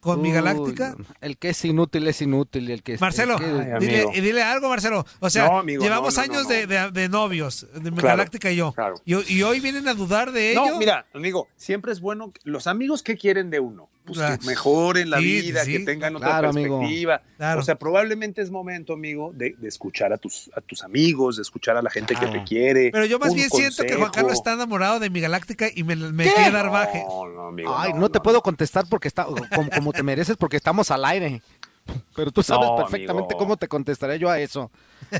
con 0.00 0.22
mi 0.22 0.30
galáctica? 0.32 0.94
El 1.20 1.36
que 1.38 1.50
es 1.50 1.64
inútil 1.64 2.06
es 2.06 2.22
inútil. 2.22 2.70
El 2.70 2.82
que 2.82 2.94
es- 2.94 3.00
Marcelo, 3.00 3.36
el 3.38 3.78
que- 3.78 3.86
dile, 3.86 4.06
y 4.14 4.20
dile 4.20 4.42
algo, 4.42 4.68
Marcelo. 4.68 5.04
O 5.20 5.30
sea, 5.30 5.46
No, 5.48 5.58
amigo, 5.58 5.82
llevamos 5.82 6.14
no, 6.16 6.20
no, 6.26 6.32
años 6.32 6.42
no, 6.44 6.48
De, 6.48 6.66
de- 6.66 6.90
de 6.90 7.08
novios, 7.08 7.66
de 7.74 7.90
mi 7.90 7.98
Claro, 7.98 8.16
galáctica 8.16 8.50
y 8.50 8.56
yo. 8.56 8.72
claro. 8.72 8.94
Y, 9.04 9.34
y 9.34 9.42
hoy 9.42 9.60
vienen 9.60 9.88
a 9.88 9.94
dudar 9.94 10.32
de 10.32 10.52
ello. 10.52 10.66
No, 10.66 10.78
mira, 10.78 11.06
amigo, 11.12 11.48
siempre 11.56 11.92
es 11.92 12.00
bueno. 12.00 12.32
que- 12.32 12.40
Los 12.44 12.66
amigos 12.66 13.02
que 13.02 13.16
quieren 13.16 13.50
de 13.50 13.60
uno, 13.60 13.88
pues 14.06 14.18
Ah. 14.20 14.38
que 14.38 14.46
mejoren 14.46 15.10
la 15.10 15.18
Sí, 15.18 15.24
vida, 15.42 15.64
sí. 15.64 15.72
que 15.72 15.80
tengan 15.80 16.16
otra 16.16 16.28
Claro, 16.28 16.48
amigo. 16.50 16.78
perspectiva. 16.78 17.22
Claro. 17.36 17.60
O 17.60 17.62
sea, 17.62 17.74
probablemente 17.76 18.40
es 18.42 18.50
momento, 18.50 18.92
amigo, 18.94 19.32
de, 19.34 19.54
de 19.58 19.68
escuchar 19.68 20.12
a 20.12 20.16
tus, 20.18 20.50
a 20.56 20.60
tus 20.60 20.82
amigos, 20.82 21.36
de 21.36 21.42
escuchar 21.42 21.76
a 21.76 21.82
la 21.82 21.90
gente 21.90 22.14
que 22.14 22.26
te 22.26 22.42
quiere. 22.44 22.90
Pero 22.92 23.04
yo 23.04 23.18
más 23.18 23.34
bien 23.34 23.50
siento 23.50 23.82
que 23.84 23.94
Juan. 23.94 24.10
Carlos 24.10 24.32
está 24.32 24.54
enamorado 24.54 24.98
de 25.00 25.10
mi 25.10 25.20
galáctica 25.20 25.66
y 25.74 25.82
me, 25.84 25.94
me 25.96 26.24
quiere 26.24 26.50
dar 26.50 26.70
baje. 26.70 27.04
No, 27.06 27.28
no, 27.28 27.46
amigo. 27.48 27.74
Ay, 27.76 27.92
no, 27.94 28.08
te 28.10 28.20
puedo 28.20 28.40
contestar 28.42 28.86
porque 28.88 29.08
está 29.08 29.24
como, 29.26 29.70
como 29.70 29.92
te 29.98 30.04
mereces 30.04 30.36
porque 30.36 30.56
estamos 30.56 30.92
al 30.92 31.04
aire. 31.04 31.42
Pero 32.14 32.30
tú 32.30 32.40
sabes 32.42 32.68
No, 32.68 32.76
perfectamente 32.76 33.32
amigo. 33.34 33.38
cómo 33.38 33.56
te 33.56 33.66
contestaré 33.66 34.16
yo 34.18 34.30
a 34.30 34.38
eso. 34.38 34.70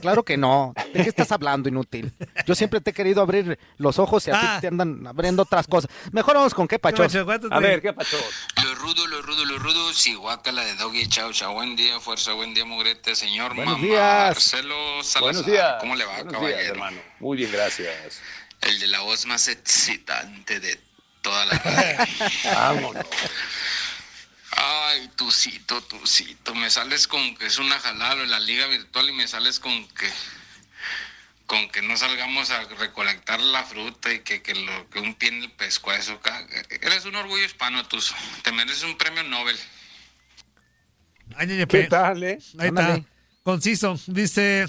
Claro 0.02 0.22
que 0.22 0.36
no. 0.36 0.72
¿De 0.94 1.02
qué 1.02 1.08
estás 1.08 1.32
hablando, 1.32 1.68
inútil? 1.68 2.12
Yo 2.46 2.54
siempre 2.54 2.80
te 2.80 2.90
he 2.90 2.92
querido 2.92 3.22
abrir 3.22 3.58
los 3.78 3.98
ojos 3.98 4.28
y 4.28 4.30
a 4.30 4.34
Ah. 4.38 4.54
ti 4.56 4.60
te 4.60 4.66
andan 4.68 5.04
abriendo 5.06 5.42
otras 5.42 5.66
cosas. 5.66 5.90
Mejor 6.12 6.34
vamos 6.36 6.54
con 6.54 6.68
qué, 6.68 6.76
¿Qué 6.76 6.78
Pacho. 6.78 7.02
macho? 7.02 7.24
¿Cuánto 7.24 7.48
A 7.52 7.58
ver, 7.58 7.82
¿qué 7.82 7.92
pacho? 7.92 8.18
Lo 8.62 8.74
rudo, 8.76 9.04
lo 9.08 9.20
rudo, 9.22 9.44
lo 9.46 9.58
rudo, 9.58 9.92
si 9.94 10.14
guácala 10.14 10.62
de 10.64 10.74
Doggy, 10.76 11.08
chao, 11.08 11.32
chao, 11.32 11.54
buen 11.54 11.74
día, 11.74 11.98
fuerza, 11.98 12.34
buen 12.34 12.54
día, 12.54 12.64
mugrete, 12.66 13.16
señor 13.16 13.56
Buenos 13.56 13.74
mamá, 13.78 13.84
días. 13.86 14.28
Marcelo 14.34 14.74
Salazar, 15.02 15.22
Buenos 15.22 15.46
días. 15.46 15.74
¿cómo 15.80 15.96
le 15.96 16.04
va, 16.04 16.14
Buenos 16.16 16.32
caballero? 16.34 16.58
días, 16.60 16.70
hermano. 16.70 17.00
Muy 17.18 17.36
bien, 17.38 17.50
gracias. 17.50 18.20
El 18.60 18.78
de 18.78 18.86
la 18.88 19.00
voz 19.00 19.24
más 19.26 19.48
excitante 19.48 20.60
de 20.60 20.78
toda 21.22 21.46
la 21.46 21.52
radio. 21.58 21.96
Vámonos. 22.44 23.06
Ay, 24.52 25.08
tucito, 25.16 25.80
tucito, 25.82 26.54
me 26.54 26.70
sales 26.70 27.06
con 27.06 27.36
que 27.36 27.46
es 27.46 27.58
una 27.58 27.78
jalada 27.78 28.22
en 28.22 28.30
la 28.30 28.40
liga 28.40 28.66
virtual 28.66 29.08
y 29.10 29.12
me 29.12 29.28
sales 29.28 29.60
con 29.60 29.86
que 29.88 30.08
con 31.46 31.68
que 31.70 31.80
no 31.80 31.96
salgamos 31.96 32.50
a 32.50 32.64
recolectar 32.64 33.40
la 33.40 33.64
fruta 33.64 34.12
y 34.12 34.20
que, 34.20 34.42
que 34.42 34.54
lo 34.54 34.90
que 34.90 35.00
un 35.00 35.14
pie 35.14 35.30
en 35.30 35.42
el 35.42 35.50
pescuezo. 35.52 36.20
Eres 36.82 37.06
un 37.06 37.16
orgullo 37.16 37.42
hispano, 37.42 37.86
Tuzo. 37.88 38.14
Te 38.42 38.52
mereces 38.52 38.82
un 38.84 38.98
premio 38.98 39.22
Nobel. 39.24 39.56
¿Qué 41.38 41.66
pe. 41.66 41.84
tal, 41.84 42.22
eh? 42.22 42.38
Ahí 42.58 42.68
Ándale. 42.68 42.98
está. 42.98 43.10
Conciso. 43.42 43.98
Dice, 44.08 44.66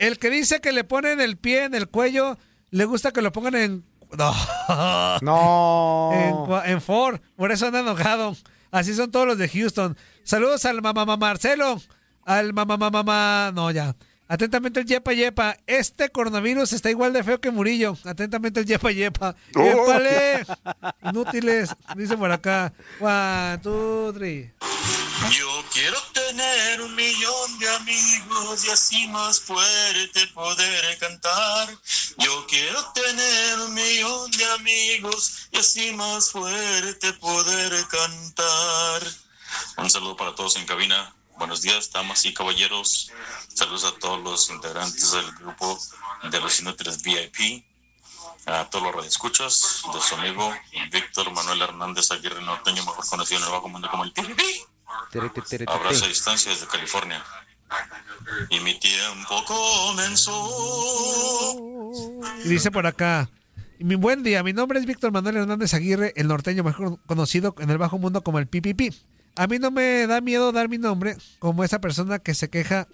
el 0.00 0.18
que 0.18 0.30
dice 0.30 0.60
que 0.60 0.72
le 0.72 0.82
ponen 0.82 1.20
el 1.20 1.36
pie 1.36 1.64
en 1.64 1.76
el 1.76 1.88
cuello, 1.88 2.36
le 2.70 2.84
gusta 2.86 3.12
que 3.12 3.22
lo 3.22 3.30
pongan 3.32 3.54
en... 3.54 3.84
No. 4.18 5.20
No. 5.22 6.62
En 6.64 6.82
Ford. 6.82 7.20
Por 7.36 7.52
eso 7.52 7.66
anda 7.66 7.80
enojado. 7.80 8.36
Así 8.70 8.94
son 8.94 9.10
todos 9.10 9.26
los 9.26 9.38
de 9.38 9.48
Houston. 9.48 9.96
Saludos 10.22 10.64
al 10.64 10.82
mamá 10.82 11.04
Marcelo. 11.16 11.80
Al 12.24 12.52
mamá 12.52 12.76
mamá. 12.76 13.52
No, 13.54 13.70
ya. 13.70 13.96
Atentamente 14.28 14.78
el 14.80 14.86
Yepa 14.86 15.12
Yepa. 15.12 15.56
Este 15.66 16.08
coronavirus 16.08 16.72
está 16.72 16.88
igual 16.88 17.12
de 17.12 17.24
feo 17.24 17.40
que 17.40 17.50
Murillo. 17.50 17.96
Atentamente 18.04 18.60
el 18.60 18.66
Yepa 18.66 18.92
Yepa. 18.92 19.34
Oh. 19.56 21.08
Inútiles. 21.08 21.74
Dice 21.96 22.16
por 22.16 22.30
acá. 22.30 22.72
One, 23.00 23.58
two, 23.58 24.12
three. 24.12 24.52
Yo 25.28 25.64
quiero 25.70 26.00
tener 26.14 26.80
un 26.80 26.94
millón 26.94 27.58
de 27.58 27.68
amigos 27.76 28.64
y 28.64 28.70
así 28.70 29.06
más 29.08 29.38
fuerte 29.38 30.26
poder 30.28 30.98
cantar. 30.98 31.68
Yo 32.16 32.46
quiero 32.46 32.82
tener 32.92 33.58
un 33.60 33.74
millón 33.74 34.30
de 34.30 34.44
amigos 34.52 35.48
y 35.52 35.58
así 35.58 35.92
más 35.92 36.30
fuerte 36.30 37.12
poder 37.14 37.86
cantar. 37.88 39.02
Un 39.76 39.90
saludo 39.90 40.16
para 40.16 40.34
todos 40.34 40.56
en 40.56 40.64
cabina. 40.64 41.14
Buenos 41.36 41.60
días, 41.60 41.92
damas 41.92 42.24
y 42.24 42.32
caballeros. 42.32 43.10
Saludos 43.52 43.84
a 43.84 43.98
todos 43.98 44.22
los 44.22 44.48
integrantes 44.48 45.12
del 45.12 45.30
grupo 45.32 45.78
de 46.30 46.40
los 46.40 46.60
inútiles 46.60 47.02
VIP. 47.02 47.64
A 48.46 48.70
todos 48.70 48.84
los 48.84 48.94
radioescuchas 48.94 49.82
de 49.92 50.00
su 50.00 50.14
amigo 50.14 50.50
Víctor 50.90 51.30
Manuel 51.30 51.60
Hernández 51.60 52.10
Aguirre 52.10 52.40
Norteño, 52.40 52.82
mejor 52.84 53.06
conocido 53.06 53.38
en 53.38 53.44
el 53.44 53.52
bajo 53.52 53.68
mundo 53.68 53.90
como 53.90 54.04
el 54.04 54.12
Pipipi. 54.12 54.69
Abrazo 55.66 56.04
a 56.04 56.08
distancia 56.08 56.52
desde 56.52 56.66
California. 56.66 57.22
Y 58.50 58.60
mi 58.60 58.78
tiempo 58.78 59.44
comenzó. 59.46 60.32
Y 62.44 62.48
dice 62.48 62.70
por 62.70 62.86
acá. 62.86 63.28
Mi 63.78 63.94
buen 63.94 64.22
día, 64.22 64.42
mi 64.42 64.52
nombre 64.52 64.78
es 64.78 64.84
Víctor 64.84 65.10
Manuel 65.10 65.38
Hernández 65.38 65.72
Aguirre, 65.72 66.12
el 66.16 66.28
norteño 66.28 66.62
mejor 66.62 66.98
conocido 67.06 67.54
en 67.60 67.70
el 67.70 67.78
bajo 67.78 67.96
mundo 67.98 68.22
como 68.22 68.38
el 68.38 68.46
PPP. 68.46 68.94
A 69.36 69.46
mí 69.46 69.58
no 69.58 69.70
me 69.70 70.06
da 70.06 70.20
miedo 70.20 70.52
dar 70.52 70.68
mi 70.68 70.76
nombre 70.76 71.16
como 71.38 71.64
esa 71.64 71.80
persona 71.80 72.18
que 72.18 72.34
se 72.34 72.50
queja 72.50 72.88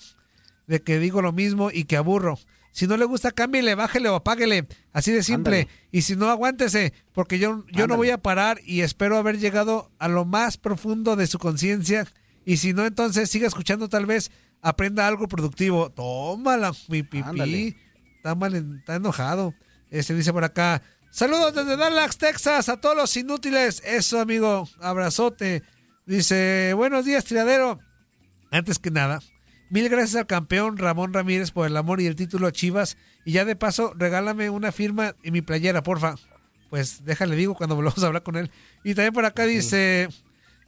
de 0.68 0.82
que 0.82 1.00
digo 1.00 1.22
lo 1.22 1.32
mismo 1.32 1.70
y 1.72 1.84
que 1.84 1.96
aburro. 1.96 2.38
Si 2.76 2.86
no 2.86 2.98
le 2.98 3.06
gusta, 3.06 3.30
cámbiale, 3.30 3.74
bájele 3.74 4.10
o 4.10 4.16
apáguele. 4.16 4.68
Así 4.92 5.10
de 5.10 5.22
simple. 5.22 5.60
Ándale. 5.60 5.78
Y 5.92 6.02
si 6.02 6.14
no, 6.14 6.28
aguántese, 6.28 6.92
porque 7.14 7.38
yo, 7.38 7.64
yo 7.72 7.86
no 7.86 7.96
voy 7.96 8.10
a 8.10 8.18
parar 8.18 8.60
y 8.66 8.82
espero 8.82 9.16
haber 9.16 9.38
llegado 9.38 9.90
a 9.98 10.08
lo 10.08 10.26
más 10.26 10.58
profundo 10.58 11.16
de 11.16 11.26
su 11.26 11.38
conciencia. 11.38 12.06
Y 12.44 12.58
si 12.58 12.74
no, 12.74 12.84
entonces 12.84 13.30
siga 13.30 13.46
escuchando, 13.46 13.88
tal 13.88 14.04
vez 14.04 14.30
aprenda 14.60 15.06
algo 15.06 15.26
productivo. 15.26 15.88
Tómala, 15.88 16.72
mi 16.88 17.02
pipí. 17.02 17.74
Está 18.16 18.34
mal, 18.34 18.54
está 18.54 18.96
enojado. 18.96 19.54
Este 19.88 20.12
dice 20.12 20.34
por 20.34 20.44
acá. 20.44 20.82
Saludos 21.10 21.54
desde 21.54 21.78
Dallas, 21.78 22.18
Texas, 22.18 22.68
a 22.68 22.78
todos 22.78 22.94
los 22.94 23.16
inútiles. 23.16 23.82
Eso, 23.86 24.20
amigo. 24.20 24.68
Abrazote. 24.82 25.62
Dice, 26.04 26.74
buenos 26.74 27.06
días, 27.06 27.24
tiradero. 27.24 27.78
Antes 28.50 28.78
que 28.78 28.90
nada, 28.90 29.22
mil 29.70 29.88
gracias 29.88 30.16
al 30.16 30.26
campeón 30.26 30.76
Ramón 30.76 31.12
Ramírez 31.12 31.50
por 31.50 31.66
el 31.66 31.76
amor 31.76 32.00
y 32.00 32.06
el 32.06 32.16
título 32.16 32.46
a 32.46 32.52
Chivas. 32.52 32.96
Y 33.24 33.32
ya 33.32 33.44
de 33.44 33.56
paso, 33.56 33.92
regálame 33.96 34.50
una 34.50 34.72
firma 34.72 35.14
en 35.22 35.32
mi 35.32 35.42
playera, 35.42 35.82
porfa. 35.82 36.14
Pues 36.70 37.04
déjale 37.04 37.36
digo 37.36 37.54
cuando 37.54 37.76
volvamos 37.76 38.02
a 38.02 38.06
hablar 38.06 38.22
con 38.22 38.36
él. 38.36 38.50
Y 38.84 38.94
también 38.94 39.12
por 39.12 39.24
acá 39.24 39.44
dice, 39.44 40.08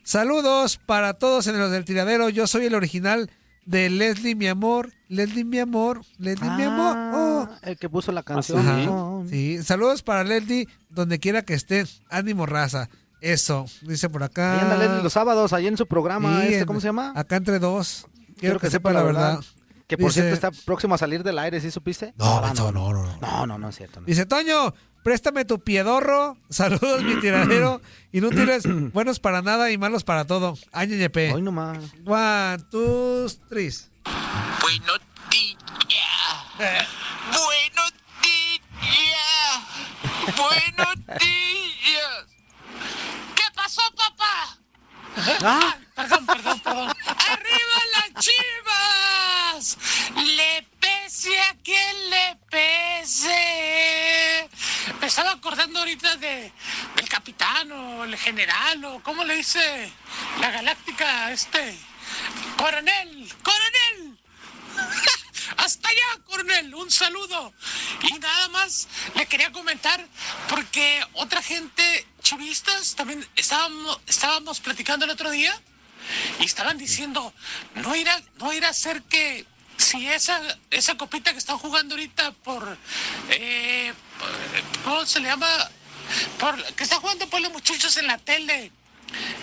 saludos 0.02 0.78
para 0.84 1.14
todos 1.14 1.46
en 1.46 1.58
los 1.58 1.70
del 1.70 1.84
tiradero. 1.84 2.28
Yo 2.28 2.46
soy 2.46 2.66
el 2.66 2.74
original 2.74 3.30
de 3.66 3.90
Leslie, 3.90 4.34
mi 4.34 4.46
amor. 4.48 4.92
Leslie, 5.08 5.44
mi 5.44 5.58
amor. 5.58 6.02
Leslie, 6.18 6.50
mi 6.50 6.62
amor. 6.62 6.96
Oh. 7.14 7.48
Ah, 7.50 7.58
El 7.62 7.76
que 7.76 7.88
puso 7.88 8.12
la 8.12 8.22
canción. 8.22 8.60
Ajá. 8.60 8.76
No. 8.78 9.24
Sí, 9.28 9.62
saludos 9.62 10.02
para 10.02 10.24
Leslie, 10.24 10.68
donde 10.88 11.18
quiera 11.18 11.42
que 11.42 11.54
esté. 11.54 11.84
Ánimo, 12.08 12.46
raza. 12.46 12.88
Eso, 13.20 13.66
dice 13.82 14.08
por 14.08 14.22
acá. 14.22 14.54
Ahí 14.54 14.60
anda 14.60 14.76
Leslie 14.78 15.02
los 15.02 15.12
sábados, 15.12 15.52
ahí 15.52 15.66
en 15.66 15.76
su 15.76 15.86
programa. 15.86 16.40
Sí, 16.40 16.46
este, 16.46 16.58
en- 16.60 16.66
¿Cómo 16.66 16.80
se 16.80 16.86
llama? 16.88 17.12
Acá 17.16 17.36
entre 17.36 17.58
dos. 17.58 18.06
Quiero, 18.38 18.58
que, 18.58 18.70
sepa 18.70 18.92
la 18.92 19.02
verdad. 19.02 19.40
Que 19.86 19.96
por 19.96 20.10
Dice- 20.10 20.20
cierto 20.20 20.34
está 20.34 20.50
próximo 20.64 20.94
a 20.94 20.98
salir 20.98 21.22
del 21.22 21.38
aire, 21.38 21.60
¿sí 21.60 21.70
supiste? 21.70 22.12
No, 22.16 22.38
Ah, 22.38 22.40
Benzo, 22.46 22.72
no, 22.72 22.92
no, 22.92 23.02
no. 23.04 23.18
No, 23.20 23.46
no, 23.46 23.58
no 23.58 23.68
es 23.70 23.76
cierto. 23.76 24.00
no. 24.00 24.06
Dice 24.06 24.26
Toño, 24.26 24.74
préstame 25.02 25.44
tu 25.46 25.60
piedorro. 25.60 26.36
Saludos, 26.50 27.02
mi 27.02 27.18
tiradero. 27.20 27.80
Inútiles, 28.12 28.64
buenos 28.92 29.18
para 29.20 29.40
nada 29.42 29.70
y 29.70 29.78
malos 29.78 30.04
para 30.04 30.26
todo. 30.26 30.56
Añeñepe. 30.72 31.32
Hoy 31.32 31.40
nomás. 31.42 31.78
One, 32.06 32.58
two, 32.70 33.26
three. 33.48 33.72
Bueno, 34.60 34.92
tía. 35.30 35.56
Bueno, 37.30 37.82
tía. 38.20 38.58
Buenos 40.36 40.94
días. 41.20 42.26
¿Qué 43.34 43.42
pasó, 43.54 43.80
papá? 43.96 44.58
Ah, 45.42 45.76
perdón. 45.94 46.26
¡Arriba 48.18 49.54
las 49.54 49.76
chivas! 49.76 49.78
¡Le 50.16 50.66
pese 50.80 51.40
a 51.40 51.54
quien 51.62 52.10
le 52.10 52.36
pese! 52.50 54.48
Me 55.00 55.06
estaba 55.06 55.32
acordando 55.32 55.78
ahorita 55.78 56.16
de, 56.16 56.52
del 56.96 57.08
capitán 57.08 57.70
o 57.70 58.02
el 58.02 58.16
general 58.16 58.84
o 58.86 59.00
cómo 59.04 59.22
le 59.24 59.36
dice 59.36 59.92
la 60.40 60.50
galáctica 60.50 61.30
este. 61.30 61.78
¡Coronel! 62.56 63.32
¡Coronel! 63.42 64.18
Hasta 65.56 65.88
allá, 65.88 66.24
coronel, 66.26 66.74
un 66.74 66.90
saludo. 66.90 67.52
Y 68.02 68.18
nada 68.18 68.48
más 68.48 68.88
le 69.14 69.26
quería 69.26 69.52
comentar, 69.52 70.04
porque 70.48 71.06
otra 71.12 71.40
gente, 71.40 72.06
chivistas, 72.22 72.96
también 72.96 73.24
estábamos, 73.36 74.00
estábamos 74.06 74.58
platicando 74.60 75.04
el 75.04 75.12
otro 75.12 75.30
día 75.30 75.58
y 76.38 76.44
estaban 76.44 76.78
diciendo, 76.78 77.32
no 77.74 77.94
irá, 77.96 78.20
no 78.38 78.52
irá 78.52 78.68
a 78.68 78.74
ser 78.74 79.02
que 79.02 79.44
si 79.76 80.08
esa, 80.08 80.40
esa 80.70 80.96
copita 80.96 81.32
que 81.32 81.38
están 81.38 81.58
jugando 81.58 81.94
ahorita 81.94 82.32
por, 82.32 82.76
eh, 83.30 83.92
¿cómo 84.84 85.06
se 85.06 85.20
le 85.20 85.28
llama? 85.28 85.48
por, 86.38 86.62
que 86.74 86.84
está 86.84 86.96
jugando 86.96 87.28
por 87.28 87.40
los 87.40 87.52
muchachos 87.52 87.96
en 87.96 88.06
la 88.06 88.18
tele 88.18 88.72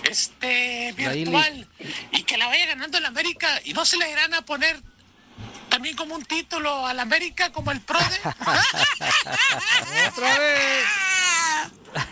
este 0.04 0.94
La 0.98 1.12
virtual 1.12 1.68
y 2.12 2.24
que 2.24 2.38
la 2.38 2.48
vaya 2.48 2.68
ganando 2.68 2.98
el 2.98 3.06
América 3.06 3.62
y 3.64 3.74
no 3.74 3.86
se 3.86 3.98
le 3.98 4.10
irán 4.12 4.34
a 4.34 4.42
poner 4.44 4.82
también 5.70 5.96
como 5.96 6.16
un 6.16 6.24
título 6.24 6.86
al 6.86 7.00
América 7.00 7.52
como 7.52 7.72
el 7.72 7.82
PRODE. 7.82 8.20
Otra 10.08 10.40
vez. 10.40 10.45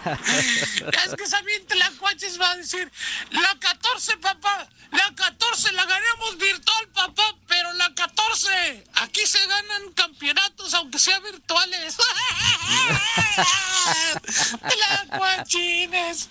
Es 0.06 1.16
que 1.16 1.30
también 1.30 1.66
Tlacuaches 1.66 2.40
va 2.40 2.52
a 2.52 2.58
decir, 2.58 2.92
la 3.32 3.58
14, 3.60 4.18
papá, 4.18 4.68
la 4.92 5.14
14 5.16 5.72
la 5.74 5.86
ganamos 5.86 6.38
virtual, 6.38 6.88
papá, 6.94 7.36
pero 7.48 7.74
la 7.74 7.94
14, 7.94 8.84
aquí 8.96 9.22
se 9.26 9.40
ganan 9.48 9.94
campeonatos 9.94 10.74
aunque 10.74 11.00
sean 11.00 11.24
virtuales. 11.24 11.98
Tlacuachines. 15.10 16.30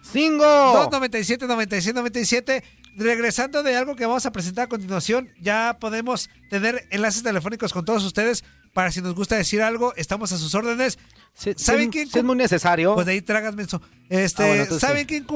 ¡Cinco! 0.00 0.44
297 0.44 1.46
96 1.46 1.94
97 1.94 2.62
Regresando 2.98 3.62
de 3.62 3.76
algo 3.76 3.94
que 3.94 4.06
vamos 4.06 4.26
a 4.26 4.32
presentar 4.32 4.64
a 4.64 4.68
continuación, 4.68 5.28
ya 5.40 5.76
podemos 5.80 6.28
tener 6.50 6.86
enlaces 6.90 7.22
telefónicos 7.22 7.72
con 7.72 7.84
todos 7.84 8.04
ustedes 8.04 8.42
para 8.74 8.90
si 8.90 9.00
nos 9.00 9.14
gusta 9.14 9.36
decir 9.36 9.62
algo, 9.62 9.94
estamos 9.96 10.32
a 10.32 10.36
sus 10.38 10.54
órdenes. 10.54 10.98
¿Saben 11.34 11.84
sí, 11.84 11.90
quién? 11.90 12.08
sí 12.10 12.18
es 12.18 12.24
muy 12.24 12.36
necesario. 12.36 12.94
Pues 12.94 13.06
de 13.06 13.12
ahí 13.12 13.22
tragas 13.22 13.54
menso. 13.54 13.80
Este, 14.08 14.42
Ah, 14.42 14.46
bueno, 14.48 14.78
¿Saben 14.80 15.06
sí. 15.08 15.24
quién, 15.24 15.26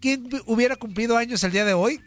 quién 0.00 0.28
hubiera 0.46 0.74
cumplido 0.76 1.16
años 1.16 1.42
el 1.44 1.52
día 1.52 1.64
de 1.64 1.74
hoy? 1.74 2.00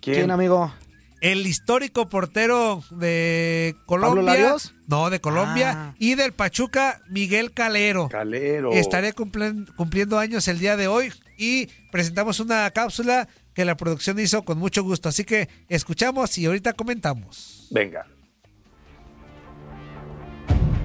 ¿Quién, 0.00 0.30
amigo? 0.30 0.72
El 1.20 1.46
histórico 1.46 2.08
portero 2.08 2.84
de 2.90 3.74
Colombia. 3.86 4.22
Larios? 4.22 4.74
No, 4.86 5.10
de 5.10 5.20
Colombia. 5.20 5.72
Ah. 5.76 5.94
Y 5.98 6.14
del 6.14 6.32
Pachuca, 6.32 7.00
Miguel 7.08 7.52
Calero. 7.52 8.08
Calero. 8.08 8.70
Cumplen- 8.70 9.66
cumpliendo 9.74 10.18
años 10.18 10.46
el 10.46 10.58
día 10.60 10.76
de 10.76 10.86
hoy. 10.86 11.12
Y 11.36 11.66
presentamos 11.90 12.38
una 12.38 12.70
cápsula 12.70 13.26
que 13.58 13.64
la 13.64 13.76
producción 13.76 14.20
hizo 14.20 14.44
con 14.44 14.56
mucho 14.56 14.84
gusto. 14.84 15.08
Así 15.08 15.24
que 15.24 15.48
escuchamos 15.68 16.38
y 16.38 16.46
ahorita 16.46 16.74
comentamos. 16.74 17.66
Venga. 17.72 18.06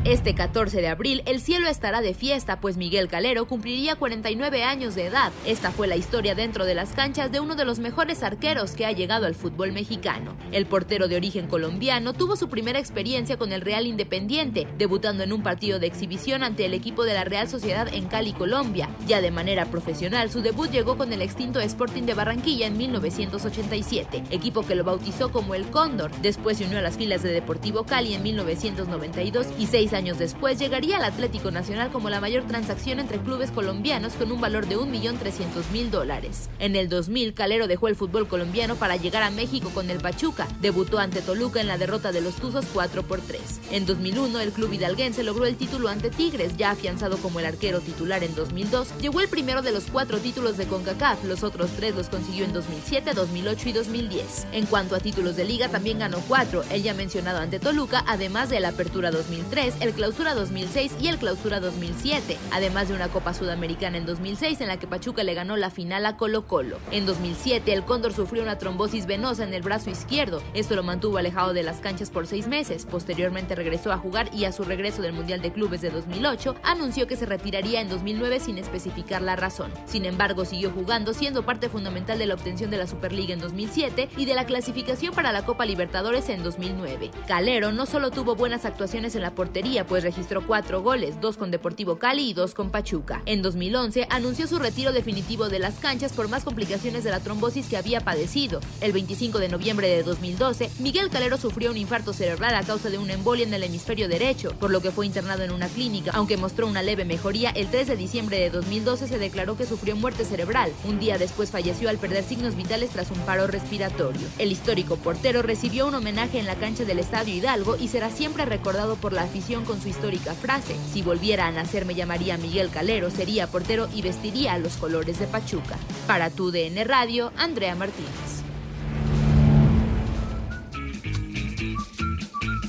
Este 0.06 0.36
14 0.36 0.82
de 0.82 0.90
abril 0.90 1.24
el 1.26 1.40
cielo 1.40 1.70
estará 1.70 2.02
de 2.02 2.14
fiesta, 2.14 2.60
pues 2.60 2.76
Miguel 2.76 3.08
Calero 3.08 3.48
cumpliría 3.48 3.96
49 3.96 4.62
años 4.66 4.96
de 4.96 5.06
edad. 5.06 5.32
Esta 5.46 5.72
fue 5.72 5.88
la 5.88 5.96
historia 5.96 6.36
dentro 6.36 6.66
de 6.66 6.76
las 6.76 6.92
canchas 6.92 7.32
de 7.32 7.40
uno 7.40 7.56
de 7.56 7.64
los 7.64 7.80
mejores 7.80 8.22
arqueros 8.22 8.72
que 8.72 8.86
ha 8.86 8.92
llegado 8.92 9.28
al 9.28 9.34
fútbol 9.34 9.72
mexicano. 9.72 10.36
El 10.52 10.66
portero 10.66 11.08
de 11.08 11.16
origen 11.16 11.48
colombiano 11.48 12.12
tuvo 12.12 12.36
su 12.36 12.50
primera 12.50 12.80
experiencia 12.80 13.38
con 13.38 13.54
el 13.54 13.62
Real 13.62 13.88
Independiente, 13.88 14.68
debutando 14.78 15.24
en 15.24 15.32
un 15.32 15.42
partido 15.42 15.80
de 15.80 15.88
exhibición 15.88 16.44
ante 16.44 16.66
el 16.66 16.74
equipo 16.74 17.06
de 17.06 17.14
la 17.14 17.24
Real 17.24 17.48
Sociedad 17.48 17.88
en 17.88 18.08
Cali, 18.08 18.34
Colombia. 18.34 18.90
Ya 19.08 19.22
de 19.22 19.32
manera 19.32 19.68
profesional, 19.68 20.30
su 20.30 20.42
debut 20.42 20.70
llegó 20.70 20.98
con 20.98 21.14
el 21.14 21.22
extinto 21.22 21.62
Sporting 21.62 22.04
de 22.04 22.14
Barranquilla 22.14 22.68
en 22.68 22.76
1987, 22.76 24.26
equipo 24.32 24.64
que 24.64 24.76
lo 24.76 24.84
bautizó 24.84 25.32
como 25.32 25.56
el 25.56 25.64
Cóndor. 25.68 26.12
Después 26.22 26.58
se 26.58 26.66
unió 26.66 26.80
a 26.80 26.82
las 26.82 26.98
filas 26.98 27.24
de 27.24 27.32
Deportivo 27.32 27.86
Cali 27.86 28.14
en 28.16 28.24
1992 28.24 29.48
y 29.58 29.68
seis 29.68 29.93
años 29.94 30.18
después 30.18 30.60
llegaría 30.60 30.98
al 30.98 31.04
Atlético 31.04 31.52
Nacional 31.52 31.92
como 31.92 32.10
la 32.10 32.20
mayor 32.20 32.44
transacción 32.44 33.00
entre 33.00 33.20
clubes 33.20 33.52
colombianos 33.52 34.14
con 34.14 34.32
un 34.32 34.42
valor 34.42 34.68
de 34.68 34.78
1.300.000 34.78 35.90
dólares. 35.90 36.50
En 36.60 36.76
el 36.76 36.90
2000, 36.90 37.34
Calero 37.34 37.68
dejó 37.68 37.88
el 37.88 37.96
fútbol 37.96 38.28
colombiano 38.28 38.76
para 38.76 38.96
llegar 38.96 39.24
a 39.24 39.32
México 39.32 39.70
con 39.74 39.90
el 39.90 40.00
Pachuca. 40.00 40.48
Debutó 40.62 41.00
ante 41.00 41.22
Toluca 41.22 41.62
en 41.62 41.68
la 41.68 41.78
derrota 41.78 42.12
de 42.12 42.22
los 42.22 42.36
Tuzos 42.36 42.66
4 42.74 43.04
por 43.04 43.22
3. 43.22 43.42
En 43.72 43.86
2001, 43.86 44.40
el 44.40 44.52
club 44.52 44.74
hidalguense 44.74 45.24
logró 45.24 45.46
el 45.46 45.56
título 45.56 45.90
ante 45.90 46.10
Tigres, 46.10 46.58
ya 46.58 46.72
afianzado 46.72 47.18
como 47.18 47.40
el 47.40 47.46
arquero 47.46 47.80
titular 47.80 48.24
en 48.24 48.36
2002. 48.36 48.98
Llegó 49.00 49.22
el 49.22 49.28
primero 49.28 49.62
de 49.62 49.72
los 49.72 49.86
cuatro 49.86 50.20
títulos 50.20 50.58
de 50.58 50.66
CONCACAF, 50.66 51.24
los 51.26 51.44
otros 51.44 51.72
tres 51.76 51.96
los 51.96 52.08
consiguió 52.08 52.46
en 52.46 52.54
2007, 52.54 53.14
2008 53.14 53.70
y 53.70 53.74
2010. 53.74 54.48
En 54.52 54.66
cuanto 54.66 54.96
a 54.96 55.00
títulos 55.00 55.36
de 55.36 55.46
liga, 55.46 55.70
también 55.70 56.00
ganó 56.00 56.20
cuatro, 56.28 56.64
el 56.72 56.84
ya 56.84 56.94
mencionado 56.94 57.40
ante 57.40 57.60
Toluca, 57.60 58.04
además 58.08 58.50
de 58.50 58.60
la 58.60 58.70
Apertura 58.70 59.12
2003, 59.12 59.76
el 59.84 59.92
Clausura 59.92 60.34
2006 60.34 60.94
y 61.02 61.10
el 61.10 61.18
Clausura 61.18 61.60
2007, 61.60 62.38
además 62.52 62.88
de 62.88 62.96
una 62.96 63.10
Copa 63.10 63.34
Sudamericana 63.34 63.98
en 63.98 64.06
2006 64.06 64.62
en 64.62 64.70
la 64.70 64.78
que 64.78 64.88
Pachuca 64.88 65.26
le 65.26 65.34
ganó 65.34 65.58
la 65.58 65.70
final 65.70 66.06
a 66.06 66.16
Colo 66.16 66.48
Colo. 66.48 66.78
En 66.92 67.06
2007, 67.06 67.74
el 67.74 67.84
Cóndor 67.84 68.14
sufrió 68.14 68.44
una 68.44 68.58
trombosis 68.58 69.06
venosa 69.08 69.44
en 69.44 69.54
el 69.54 69.62
brazo 69.62 69.90
izquierdo, 69.90 70.42
esto 70.54 70.78
lo 70.78 70.84
mantuvo 70.84 71.18
alejado 71.18 71.52
de 71.52 71.64
las 71.64 71.82
canchas 71.82 72.12
por 72.12 72.28
seis 72.28 72.48
meses, 72.48 72.88
posteriormente 72.90 73.56
regresó 73.56 73.92
a 73.92 73.98
jugar 73.98 74.30
y 74.34 74.46
a 74.46 74.54
su 74.54 74.64
regreso 74.64 75.02
del 75.02 75.12
Mundial 75.12 75.42
de 75.42 75.52
Clubes 75.52 75.82
de 75.82 75.90
2008, 75.90 76.56
anunció 76.64 77.06
que 77.06 77.18
se 77.18 77.26
retiraría 77.26 77.82
en 77.82 77.90
2009 77.90 78.40
sin 78.40 78.60
especificar 78.60 79.22
la 79.22 79.36
razón. 79.36 79.70
Sin 79.86 80.06
embargo, 80.06 80.46
siguió 80.46 80.72
jugando, 80.72 81.14
siendo 81.14 81.46
parte 81.46 81.68
fundamental 81.68 82.18
de 82.18 82.28
la 82.28 82.36
obtención 82.36 82.72
de 82.72 82.78
la 82.78 82.88
Superliga 82.88 83.34
en 83.34 83.42
2007 83.42 84.08
y 84.16 84.24
de 84.24 84.34
la 84.34 84.46
clasificación 84.46 85.14
para 85.14 85.34
la 85.34 85.46
Copa 85.46 85.66
Libertadores 85.66 86.30
en 86.30 86.42
2009. 86.42 87.12
Calero 87.28 87.74
no 87.74 87.86
solo 87.86 88.12
tuvo 88.12 88.36
buenas 88.36 88.64
actuaciones 88.64 89.16
en 89.16 89.24
la 89.24 89.36
portería, 89.36 89.73
pues 89.84 90.04
registró 90.04 90.46
cuatro 90.46 90.84
goles, 90.84 91.20
dos 91.20 91.36
con 91.36 91.50
Deportivo 91.50 91.98
Cali 91.98 92.30
y 92.30 92.34
dos 92.34 92.54
con 92.54 92.70
Pachuca. 92.70 93.24
En 93.26 93.42
2011 93.42 94.06
anunció 94.12 94.46
su 94.46 94.60
retiro 94.60 94.94
definitivo 94.94 95.50
de 95.50 95.58
las 95.58 95.76
canchas 95.80 96.14
por 96.14 96.30
más 96.30 96.44
complicaciones 96.44 97.04
de 97.04 97.10
la 97.10 97.20
trombosis 97.20 97.68
que 97.68 97.78
había 97.78 98.02
padecido. 98.02 98.62
El 98.82 98.92
25 98.92 99.40
de 99.40 99.50
noviembre 99.50 99.90
de 99.90 100.04
2012, 100.04 100.70
Miguel 100.80 101.10
Calero 101.10 101.38
sufrió 101.38 101.72
un 101.72 101.78
infarto 101.78 102.14
cerebral 102.14 102.54
a 102.54 102.64
causa 102.64 102.92
de 102.92 103.00
una 103.00 103.14
embolia 103.14 103.46
en 103.46 103.54
el 103.54 103.64
hemisferio 103.64 104.08
derecho, 104.08 104.52
por 104.60 104.70
lo 104.70 104.82
que 104.82 104.92
fue 104.92 105.08
internado 105.08 105.42
en 105.44 105.52
una 105.52 105.68
clínica. 105.68 106.12
Aunque 106.14 106.38
mostró 106.38 106.68
una 106.68 106.84
leve 106.84 107.04
mejoría, 107.04 107.50
el 107.50 107.68
3 107.68 107.88
de 107.88 107.96
diciembre 107.96 108.40
de 108.40 108.52
2012 108.52 109.08
se 109.08 109.18
declaró 109.18 109.58
que 109.58 109.66
sufrió 109.66 109.96
muerte 109.96 110.24
cerebral. 110.24 110.72
Un 110.84 111.00
día 111.00 111.18
después 111.18 111.50
falleció 111.50 111.90
al 111.90 111.98
perder 111.98 112.24
signos 112.24 112.56
vitales 112.56 112.92
tras 112.92 113.10
un 113.10 113.18
paro 113.20 113.48
respiratorio. 113.48 114.28
El 114.38 114.52
histórico 114.52 114.98
portero 114.98 115.42
recibió 115.42 115.88
un 115.88 115.96
homenaje 115.96 116.38
en 116.38 116.46
la 116.46 116.56
cancha 116.56 116.86
del 116.86 117.00
Estadio 117.00 117.34
Hidalgo 117.34 117.76
y 117.78 117.88
será 117.88 118.12
siempre 118.12 118.46
recordado 118.46 118.96
por 118.98 119.14
la 119.14 119.24
afición 119.24 119.63
con 119.64 119.82
su 119.82 119.90
histórica 119.90 120.34
frase: 120.34 120.76
Si 120.92 121.02
volviera 121.02 121.48
a 121.48 121.52
nacer 121.52 121.86
me 121.86 121.96
llamaría 121.96 122.38
Miguel 122.38 122.70
Calero, 122.70 123.10
sería 123.10 123.48
portero 123.48 123.88
y 123.94 124.02
vestiría 124.02 124.58
los 124.58 124.78
colores 124.78 125.20
de 125.20 125.28
Pachuca. 125.28 125.78
Para 126.08 126.30
tu 126.30 126.52
DN 126.52 126.84
Radio, 126.84 127.32
Andrea 127.38 127.76
Martínez. 127.76 128.10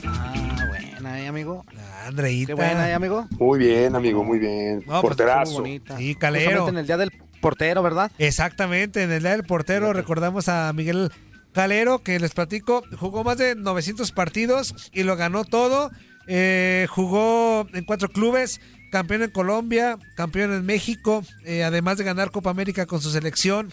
Ah, 0.07 0.65
buena, 0.69 1.21
¿eh, 1.21 1.29
amigo? 1.29 1.65
Andreita. 2.07 2.49
Qué 2.49 2.55
buena, 2.55 2.89
¿eh, 2.89 2.95
amigo? 2.95 3.27
Muy 3.39 3.59
bien, 3.59 3.97
amigo, 3.97 4.25
muy 4.25 4.39
bien. 4.39 4.81
No, 4.81 5.01
pues, 5.01 5.03
Porterazo. 5.03 5.53
bonita. 5.55 5.97
Sí, 5.97 6.15
Calero. 6.15 6.45
Justamente 6.65 6.71
en 6.71 6.79
el 6.79 6.87
día 6.87 6.97
del 6.97 7.13
portero, 7.41 7.83
¿verdad? 7.83 8.11
Exactamente, 8.19 9.03
en 9.03 9.13
el 9.13 9.23
día 9.23 9.33
del 9.33 9.45
portero 9.45 9.93
recordamos 9.93 10.49
a 10.49 10.73
Miguel 10.73 11.11
Calero, 11.53 12.01
que 12.01 12.19
les 12.19 12.33
platico, 12.33 12.83
jugó 12.99 13.23
más 13.23 13.39
de 13.39 13.55
900 13.55 14.13
partidos 14.13 14.91
y 14.93 15.03
lo 15.03 15.17
ganó 15.17 15.45
todo. 15.45 15.91
Eh, 16.27 16.87
jugó 16.91 17.67
en 17.73 17.85
cuatro 17.85 18.09
clubes, 18.09 18.61
campeón 18.91 19.23
en 19.23 19.31
Colombia, 19.31 19.99
campeón 20.17 20.53
en 20.53 20.65
México, 20.65 21.25
eh, 21.45 21.65
además 21.65 21.99
de 21.99 22.05
ganar 22.05 22.31
Copa 22.31 22.51
América 22.51 22.87
con 22.87 23.01
su 23.01 23.11
selección. 23.11 23.73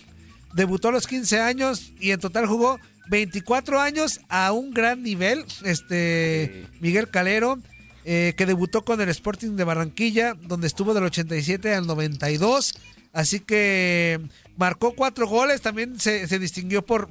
Debutó 0.53 0.89
a 0.89 0.91
los 0.91 1.07
15 1.07 1.39
años 1.39 1.93
y 1.99 2.11
en 2.11 2.19
total 2.19 2.45
jugó 2.45 2.79
24 3.09 3.79
años 3.79 4.19
a 4.29 4.51
un 4.51 4.73
gran 4.73 5.03
nivel. 5.03 5.45
Este 5.63 6.65
Miguel 6.79 7.09
Calero, 7.09 7.59
eh, 8.03 8.33
que 8.35 8.45
debutó 8.45 8.83
con 8.83 8.99
el 8.99 9.09
Sporting 9.09 9.55
de 9.55 9.63
Barranquilla, 9.63 10.33
donde 10.33 10.67
estuvo 10.67 10.93
del 10.93 11.05
87 11.05 11.73
al 11.73 11.87
92. 11.87 12.73
Así 13.13 13.39
que 13.39 14.19
marcó 14.57 14.93
cuatro 14.93 15.27
goles. 15.27 15.61
También 15.61 15.99
se, 15.99 16.27
se 16.27 16.39
distinguió 16.39 16.85
por, 16.85 17.09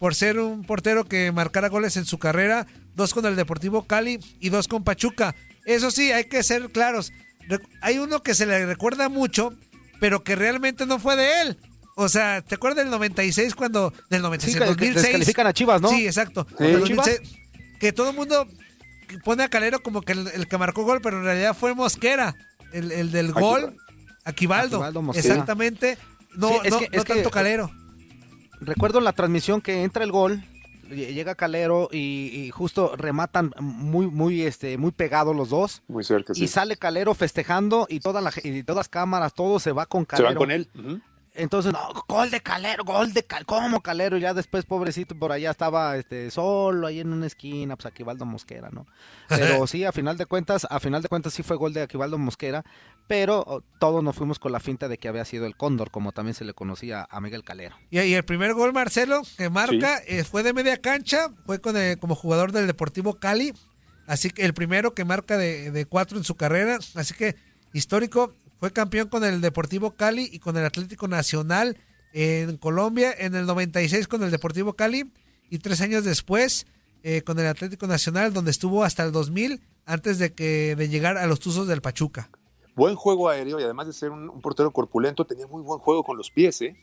por 0.00 0.16
ser 0.16 0.40
un 0.40 0.64
portero 0.64 1.04
que 1.04 1.30
marcara 1.30 1.68
goles 1.68 1.96
en 1.96 2.04
su 2.06 2.18
carrera. 2.18 2.66
Dos 2.96 3.14
con 3.14 3.24
el 3.26 3.36
Deportivo 3.36 3.86
Cali 3.86 4.18
y 4.40 4.48
dos 4.48 4.66
con 4.66 4.82
Pachuca. 4.82 5.36
Eso 5.66 5.92
sí, 5.92 6.10
hay 6.10 6.24
que 6.24 6.42
ser 6.42 6.70
claros. 6.70 7.12
Hay 7.82 7.98
uno 7.98 8.22
que 8.22 8.34
se 8.34 8.46
le 8.46 8.66
recuerda 8.66 9.08
mucho, 9.08 9.52
pero 10.00 10.24
que 10.24 10.34
realmente 10.34 10.86
no 10.86 10.98
fue 10.98 11.14
de 11.16 11.42
él. 11.42 11.58
O 11.96 12.08
sea, 12.08 12.40
¿te 12.42 12.54
acuerdas 12.54 12.84
del 12.84 12.90
96 12.90 13.54
cuando... 13.54 13.92
Del 14.08 14.22
96, 14.22 14.52
Sí, 14.54 14.58
que- 14.58 14.64
que 14.64 14.70
2006. 14.70 15.02
descalifican 15.02 15.46
a 15.46 15.52
Chivas, 15.52 15.80
¿no? 15.82 15.90
Sí, 15.90 16.06
exacto. 16.06 16.46
Sí. 16.58 16.64
Del 16.64 16.82
¿Chivas? 16.84 17.06
2006, 17.06 17.38
que 17.78 17.92
todo 17.92 18.10
el 18.10 18.16
mundo 18.16 18.46
pone 19.24 19.42
a 19.42 19.48
Calero 19.48 19.82
como 19.82 20.00
que 20.00 20.12
el, 20.12 20.28
el 20.28 20.48
que 20.48 20.56
marcó 20.56 20.84
gol, 20.84 21.00
pero 21.02 21.18
en 21.18 21.24
realidad 21.24 21.54
fue 21.54 21.74
Mosquera, 21.74 22.34
el, 22.72 22.90
el 22.92 23.12
del 23.12 23.32
gol, 23.32 23.76
Aquivaldo. 24.24 24.76
Aquivaldo 24.78 25.02
Mosquera. 25.02 25.28
Exactamente. 25.28 25.98
No, 26.36 26.48
Sí, 26.48 26.70
no, 26.70 26.78
que- 26.78 26.88
no 26.96 27.04
que- 27.04 27.14
tanto 27.14 27.30
Calero. 27.30 27.70
Recuerdo 28.60 29.00
la 29.00 29.12
transmisión 29.12 29.60
que 29.60 29.82
entra 29.82 30.04
el 30.04 30.12
gol, 30.12 30.42
llega 30.90 31.34
Calero 31.34 31.88
y, 31.92 32.30
y 32.34 32.50
justo 32.50 32.94
rematan 32.96 33.52
muy, 33.60 34.06
muy, 34.06 34.42
este, 34.42 34.76
muy 34.76 34.90
pegados 34.90 35.34
los 35.34 35.48
dos. 35.50 35.82
Muy 35.88 36.04
cerca, 36.04 36.34
sí. 36.34 36.44
Y 36.44 36.48
sale 36.48 36.76
Calero 36.76 37.14
festejando 37.14 37.86
y, 37.88 38.00
toda 38.00 38.20
la, 38.20 38.32
y 38.42 38.62
todas 38.62 38.76
las 38.78 38.88
cámaras, 38.88 39.34
todo 39.34 39.58
se 39.60 39.72
va 39.72 39.86
con 39.86 40.02
Se 40.02 40.06
Calero. 40.08 40.28
van 40.28 40.36
con 40.36 40.50
él. 40.50 40.68
Entonces, 41.42 41.72
no, 41.72 41.78
gol 42.08 42.30
de 42.30 42.40
Calero, 42.40 42.84
gol 42.84 43.12
de 43.12 43.22
Calero, 43.24 43.46
¿cómo 43.46 43.80
Calero? 43.82 44.16
Y 44.16 44.20
ya 44.20 44.34
después, 44.34 44.64
pobrecito, 44.64 45.14
por 45.18 45.32
allá 45.32 45.50
estaba 45.50 45.96
este, 45.96 46.30
solo 46.30 46.86
ahí 46.86 47.00
en 47.00 47.12
una 47.12 47.26
esquina, 47.26 47.76
pues 47.76 47.86
Aquivaldo 47.86 48.24
Mosquera, 48.26 48.70
¿no? 48.70 48.86
Pero 49.28 49.66
sí, 49.66 49.84
a 49.84 49.92
final 49.92 50.16
de 50.16 50.26
cuentas, 50.26 50.66
a 50.70 50.80
final 50.80 51.02
de 51.02 51.08
cuentas 51.08 51.32
sí 51.32 51.42
fue 51.42 51.56
gol 51.56 51.72
de 51.72 51.82
Aquivaldo 51.82 52.18
Mosquera, 52.18 52.64
pero 53.06 53.42
oh, 53.46 53.62
todos 53.78 54.02
nos 54.04 54.14
fuimos 54.16 54.38
con 54.38 54.52
la 54.52 54.60
finta 54.60 54.88
de 54.88 54.98
que 54.98 55.08
había 55.08 55.24
sido 55.24 55.46
el 55.46 55.56
Cóndor, 55.56 55.90
como 55.90 56.12
también 56.12 56.34
se 56.34 56.44
le 56.44 56.54
conocía 56.54 57.06
a 57.10 57.20
Miguel 57.20 57.42
Calero. 57.44 57.76
Y, 57.90 58.00
y 58.00 58.14
el 58.14 58.24
primer 58.24 58.54
gol, 58.54 58.72
Marcelo, 58.72 59.22
que 59.36 59.50
marca, 59.50 59.98
eh, 60.06 60.24
fue 60.24 60.42
de 60.42 60.52
media 60.52 60.76
cancha, 60.80 61.30
fue 61.46 61.60
con 61.60 61.76
el- 61.76 61.98
como 61.98 62.14
jugador 62.14 62.52
del 62.52 62.66
Deportivo 62.66 63.14
Cali. 63.18 63.52
Así 64.06 64.30
que 64.30 64.44
el 64.44 64.54
primero 64.54 64.92
que 64.94 65.04
marca 65.04 65.36
de, 65.36 65.70
de 65.70 65.86
cuatro 65.86 66.18
en 66.18 66.24
su 66.24 66.34
carrera. 66.34 66.78
Así 66.96 67.14
que 67.14 67.36
histórico, 67.72 68.34
fue 68.60 68.70
campeón 68.72 69.08
con 69.08 69.24
el 69.24 69.40
Deportivo 69.40 69.92
Cali 69.92 70.28
y 70.30 70.38
con 70.38 70.56
el 70.56 70.64
Atlético 70.64 71.08
Nacional 71.08 71.76
en 72.12 72.56
Colombia, 72.58 73.12
en 73.16 73.34
el 73.34 73.46
96 73.46 74.06
con 74.06 74.22
el 74.22 74.30
Deportivo 74.30 74.74
Cali 74.74 75.10
y 75.48 75.58
tres 75.58 75.80
años 75.80 76.04
después 76.04 76.66
eh, 77.02 77.22
con 77.22 77.38
el 77.38 77.46
Atlético 77.46 77.86
Nacional, 77.86 78.32
donde 78.32 78.50
estuvo 78.50 78.84
hasta 78.84 79.02
el 79.04 79.12
2000 79.12 79.60
antes 79.86 80.18
de 80.18 80.32
que 80.32 80.76
de 80.76 80.88
llegar 80.88 81.16
a 81.16 81.26
los 81.26 81.40
Tuzos 81.40 81.66
del 81.66 81.80
Pachuca. 81.80 82.30
Buen 82.76 82.94
juego 82.94 83.28
aéreo 83.28 83.58
y 83.58 83.62
además 83.64 83.86
de 83.88 83.92
ser 83.92 84.10
un, 84.10 84.28
un 84.28 84.40
portero 84.40 84.70
corpulento, 84.72 85.24
tenía 85.24 85.46
muy 85.46 85.62
buen 85.62 85.80
juego 85.80 86.04
con 86.04 86.16
los 86.16 86.30
pies, 86.30 86.60
¿eh? 86.62 86.76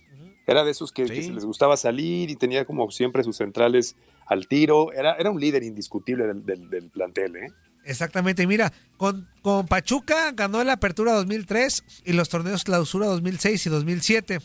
Era 0.46 0.64
de 0.64 0.72
esos 0.72 0.92
que, 0.92 1.04
que 1.04 1.24
se 1.24 1.32
les 1.34 1.46
gustaba 1.46 1.76
salir 1.78 2.30
y 2.30 2.36
tenía 2.36 2.66
como 2.66 2.90
siempre 2.92 3.24
sus 3.24 3.38
centrales 3.38 3.96
al 4.26 4.48
tiro. 4.48 4.92
Era, 4.94 5.16
era 5.16 5.30
un 5.30 5.40
líder 5.42 5.64
indiscutible 5.64 6.26
del, 6.26 6.46
del- 6.46 6.70
del 6.70 6.90
plantel, 6.90 7.36
¿eh? 7.36 7.52
Exactamente, 7.88 8.44
y 8.44 8.48
mira, 8.48 8.74
con, 8.98 9.28
con 9.42 9.66
Pachuca 9.66 10.32
ganó 10.34 10.64
la 10.64 10.74
Apertura 10.74 11.14
2003 11.14 11.84
y 12.06 12.14
los 12.14 12.28
torneos 12.30 12.64
Clausura 12.66 13.08
2006 13.08 13.66
y 13.66 13.70
2007. 13.70 14.40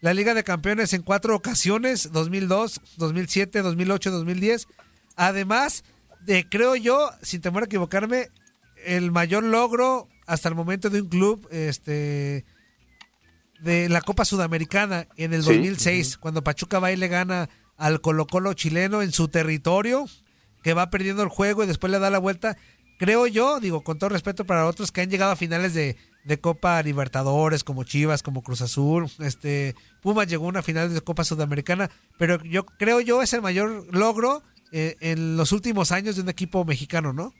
La 0.00 0.14
Liga 0.14 0.34
de 0.34 0.44
Campeones 0.44 0.92
en 0.92 1.02
cuatro 1.02 1.34
ocasiones, 1.34 2.10
2002, 2.12 2.80
2007, 2.96 3.62
2008, 3.62 4.10
2010. 4.10 4.66
Además 5.16 5.84
de, 6.24 6.48
creo 6.48 6.76
yo, 6.76 7.10
sin 7.22 7.40
temor 7.40 7.62
a 7.62 7.66
equivocarme, 7.66 8.28
el 8.84 9.10
mayor 9.12 9.44
logro 9.44 10.08
hasta 10.26 10.48
el 10.48 10.54
momento 10.54 10.90
de 10.90 11.00
un 11.02 11.08
club 11.08 11.48
este, 11.50 12.44
de 13.60 13.88
la 13.88 14.00
Copa 14.00 14.24
Sudamericana 14.24 15.08
en 15.16 15.34
el 15.34 15.42
Sí. 15.42 15.54
2006, 15.54 16.18
cuando 16.18 16.42
Pachuca 16.44 16.78
va 16.78 16.92
y 16.92 16.96
le 16.96 17.08
gana 17.08 17.48
al 17.76 18.00
Colo 18.00 18.26
Colo 18.26 18.54
chileno 18.54 19.02
en 19.02 19.12
su 19.12 19.28
territorio, 19.28 20.06
que 20.62 20.74
va 20.74 20.90
perdiendo 20.90 21.22
el 21.22 21.28
juego 21.28 21.64
y 21.64 21.66
después 21.66 21.90
le 21.90 21.98
da 21.98 22.10
la 22.10 22.18
vuelta. 22.18 22.56
Creo 22.98 23.26
yo, 23.26 23.60
digo, 23.60 23.82
con 23.82 23.98
todo 23.98 24.10
respeto 24.10 24.44
para 24.44 24.66
otros 24.66 24.92
que 24.92 25.00
han 25.00 25.08
llegado 25.10 25.32
a 25.32 25.36
finales 25.36 25.72
de, 25.72 25.96
de 26.24 26.40
Copa 26.40 26.82
Libertadores, 26.82 27.64
como 27.64 27.84
Chivas, 27.84 28.22
como 28.22 28.42
Cruz 28.42 28.60
Azul, 28.60 29.08
este 29.20 29.74
Pumas 30.02 30.26
llegó 30.26 30.46
a 30.46 30.48
una 30.48 30.62
final 30.62 30.92
de 30.92 31.00
Copa 31.00 31.24
Sudamericana, 31.24 31.90
pero 32.18 32.42
yo 32.42 32.66
creo 32.66 33.00
yo 33.00 33.22
es 33.22 33.32
el 33.32 33.40
mayor 33.42 33.86
logro 33.94 34.42
eh, 34.72 34.96
en 35.00 35.36
los 35.36 35.52
últimos 35.52 35.92
años 35.92 36.16
de 36.16 36.22
un 36.22 36.28
equipo 36.28 36.64
mexicano, 36.64 37.12
¿no? 37.12 37.32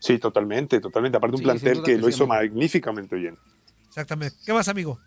Sí, 0.00 0.18
totalmente, 0.18 0.80
totalmente. 0.80 1.18
Aparte, 1.18 1.34
un 1.36 1.38
Sí, 1.38 1.44
plantel 1.44 1.82
que 1.82 1.92
que 1.92 1.98
lo 1.98 2.08
hizo 2.08 2.24
amigo. 2.24 2.34
magníficamente 2.34 3.14
bien. 3.14 3.38
Exactamente. 3.88 4.34
¿Qué 4.44 4.52
más, 4.52 4.66
amigo? 4.68 4.98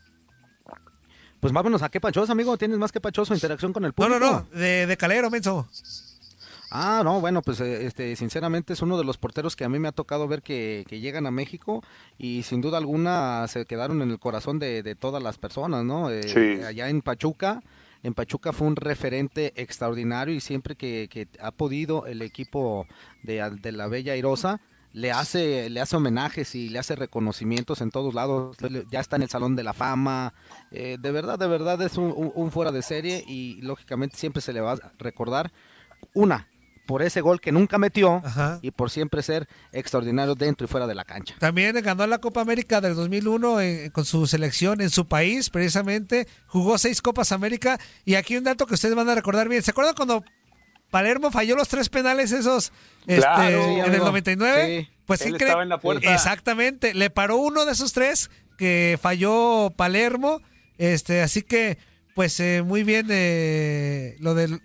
Pues 1.40 1.52
vámonos 1.52 1.82
a 1.82 1.90
qué 1.90 2.00
pachoso, 2.00 2.32
amigo, 2.32 2.58
tienes 2.58 2.78
más 2.78 2.92
que 2.92 3.02
pachoso 3.02 3.34
interacción 3.34 3.74
con 3.74 3.84
el 3.84 3.90
No, 3.90 3.94
público. 3.94 4.20
no, 4.20 4.32
no, 4.52 4.58
de, 4.58 4.86
de 4.88 4.98
Calero, 4.98 5.30
menso. 5.30 5.68
Ah, 6.72 7.02
no, 7.04 7.22
bueno, 7.22 7.42
pues 7.42 7.60
eh, 7.62 7.86
este, 7.86 8.16
sinceramente 8.16 8.74
es 8.74 8.82
uno 8.82 8.98
de 8.98 9.04
los 9.04 9.18
porteros 9.18 9.56
que 9.56 9.64
a 9.66 9.70
mí 9.70 9.80
me 9.80 9.88
ha 9.88 9.92
tocado 9.92 10.28
ver 10.28 10.42
que, 10.42 10.86
que 10.88 11.00
llegan 11.00 11.26
a 11.28 11.32
México 11.32 11.84
y 12.18 12.44
sin 12.44 12.62
duda 12.62 12.78
alguna 12.78 13.48
se 13.48 13.66
quedaron 13.66 14.02
en 14.02 14.12
el 14.12 14.20
corazón 14.20 14.60
de, 14.60 14.84
de 14.84 14.96
todas 14.96 15.22
las 15.22 15.38
personas, 15.38 15.84
¿no? 15.86 16.10
Eh, 16.10 16.24
Sí. 16.24 16.64
Allá 16.64 16.90
en 16.90 17.02
Pachuca, 17.02 17.62
en 18.04 18.14
Pachuca 18.14 18.52
fue 18.54 18.68
un 18.68 18.76
referente 18.76 19.54
extraordinario 19.56 20.34
y 20.34 20.40
siempre 20.40 20.76
que, 20.76 21.08
que 21.10 21.28
ha 21.40 21.52
podido 21.52 22.06
el 22.08 22.22
equipo 22.22 22.88
de, 23.24 23.48
de 23.62 23.72
la 23.72 23.88
Bella 23.88 24.14
Airosa 24.14 24.60
le 24.92 25.12
hace, 25.12 25.70
le 25.70 25.82
hace 25.82 25.98
homenajes 25.98 26.56
y 26.56 26.70
le 26.70 26.80
hace 26.80 26.96
reconocimientos 26.96 27.82
en 27.82 27.92
todos 27.92 28.14
lados, 28.14 28.56
ya 28.90 29.02
está 29.02 29.18
en 29.18 29.24
el 29.24 29.30
Salón 29.30 29.58
de 29.58 29.64
la 29.64 29.74
Fama, 29.74 30.34
eh, 30.72 30.96
de 30.98 31.12
verdad, 31.12 31.38
de 31.38 31.48
verdad 31.48 31.82
es 31.82 31.98
un 31.98 32.50
fuera 32.50 32.72
de 32.72 32.82
serie 32.82 33.22
y 33.28 33.60
lógicamente 33.62 34.16
siempre 34.16 34.42
se 34.42 34.54
le 34.54 34.62
va 34.62 34.72
a 34.74 34.92
recordar 34.98 35.52
una, 36.14 36.48
por 36.86 37.02
ese 37.02 37.22
gol 37.22 37.42
que 37.42 37.52
nunca 37.52 37.78
metió 37.78 38.22
y 38.62 38.72
por 38.72 38.90
siempre 38.92 39.22
ser 39.24 39.48
extraordinario 39.72 40.36
dentro 40.36 40.66
y 40.66 40.68
fuera 40.68 40.88
de 40.88 40.96
la 40.96 41.04
cancha. 41.04 41.36
También 41.40 41.76
ganó 41.82 42.06
la 42.08 42.20
Copa 42.20 42.42
América 42.42 42.82
del 42.82 42.96
2001 42.96 43.60
en- 43.62 43.90
con 43.92 44.06
su 44.06 44.28
selección 44.28 44.82
en 44.82 44.90
su 44.90 45.08
país, 45.08 45.50
precisamente. 45.50 46.28
Jugó 46.48 46.78
seis 46.78 47.02
Copas 47.02 47.32
América. 47.32 47.80
Y 48.06 48.16
aquí 48.16 48.38
un 48.38 48.44
dato 48.44 48.66
que 48.66 48.76
ustedes 48.76 48.96
van 48.96 49.10
a 49.10 49.16
recordar 49.16 49.50
bien. 49.50 49.64
¿Se 49.64 49.72
acuerdan 49.72 49.96
cuando 49.96 50.24
Palermo 50.92 51.32
falló 51.32 51.56
los 51.56 51.68
tres 51.68 51.90
penales 51.90 52.32
esos 52.32 52.72
este, 53.08 53.18
Claro, 53.22 53.64
sí, 53.66 53.72
en 53.72 53.80
el 53.80 53.86
amigo. 53.86 54.06
99? 54.06 54.80
Sí. 54.82 54.90
Pues 55.06 55.22
Él 55.22 55.36
estaba 55.36 55.64
en 55.64 55.70
la 55.70 55.80
puerta. 55.80 56.14
Exactamente. 56.14 56.94
Le 56.94 57.10
paró 57.10 57.38
uno 57.38 57.66
de 57.66 57.72
esos 57.74 57.94
tres 57.94 58.30
que 58.58 58.98
falló 59.02 59.72
Palermo. 59.76 60.42
Este, 60.78 61.22
así 61.22 61.42
que, 61.42 61.78
pues 62.16 62.40
eh, 62.40 62.62
muy 62.66 62.84
bien 62.84 63.08
eh, 63.10 64.16
lo 64.20 64.34
del 64.36 64.62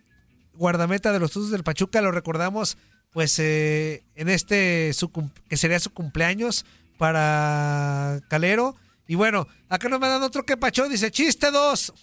guardameta 0.61 1.11
de 1.11 1.18
los 1.18 1.33
Tuzos 1.33 1.51
del 1.51 1.64
Pachuca, 1.64 2.03
lo 2.03 2.12
recordamos 2.12 2.77
pues 3.12 3.38
eh, 3.38 4.05
en 4.14 4.29
este 4.29 4.92
su 4.92 5.11
que 5.49 5.57
sería 5.57 5.81
su 5.81 5.90
cumpleaños 5.90 6.66
para 6.99 8.20
Calero. 8.29 8.77
Y 9.09 9.14
bueno, 9.16 9.49
acá 9.70 9.88
nos 9.88 9.99
mandan 9.99 10.23
otro 10.23 10.44
que 10.44 10.59
pacho, 10.59 10.88
dice 10.88 11.11
chiste 11.11 11.51
2. 11.51 11.94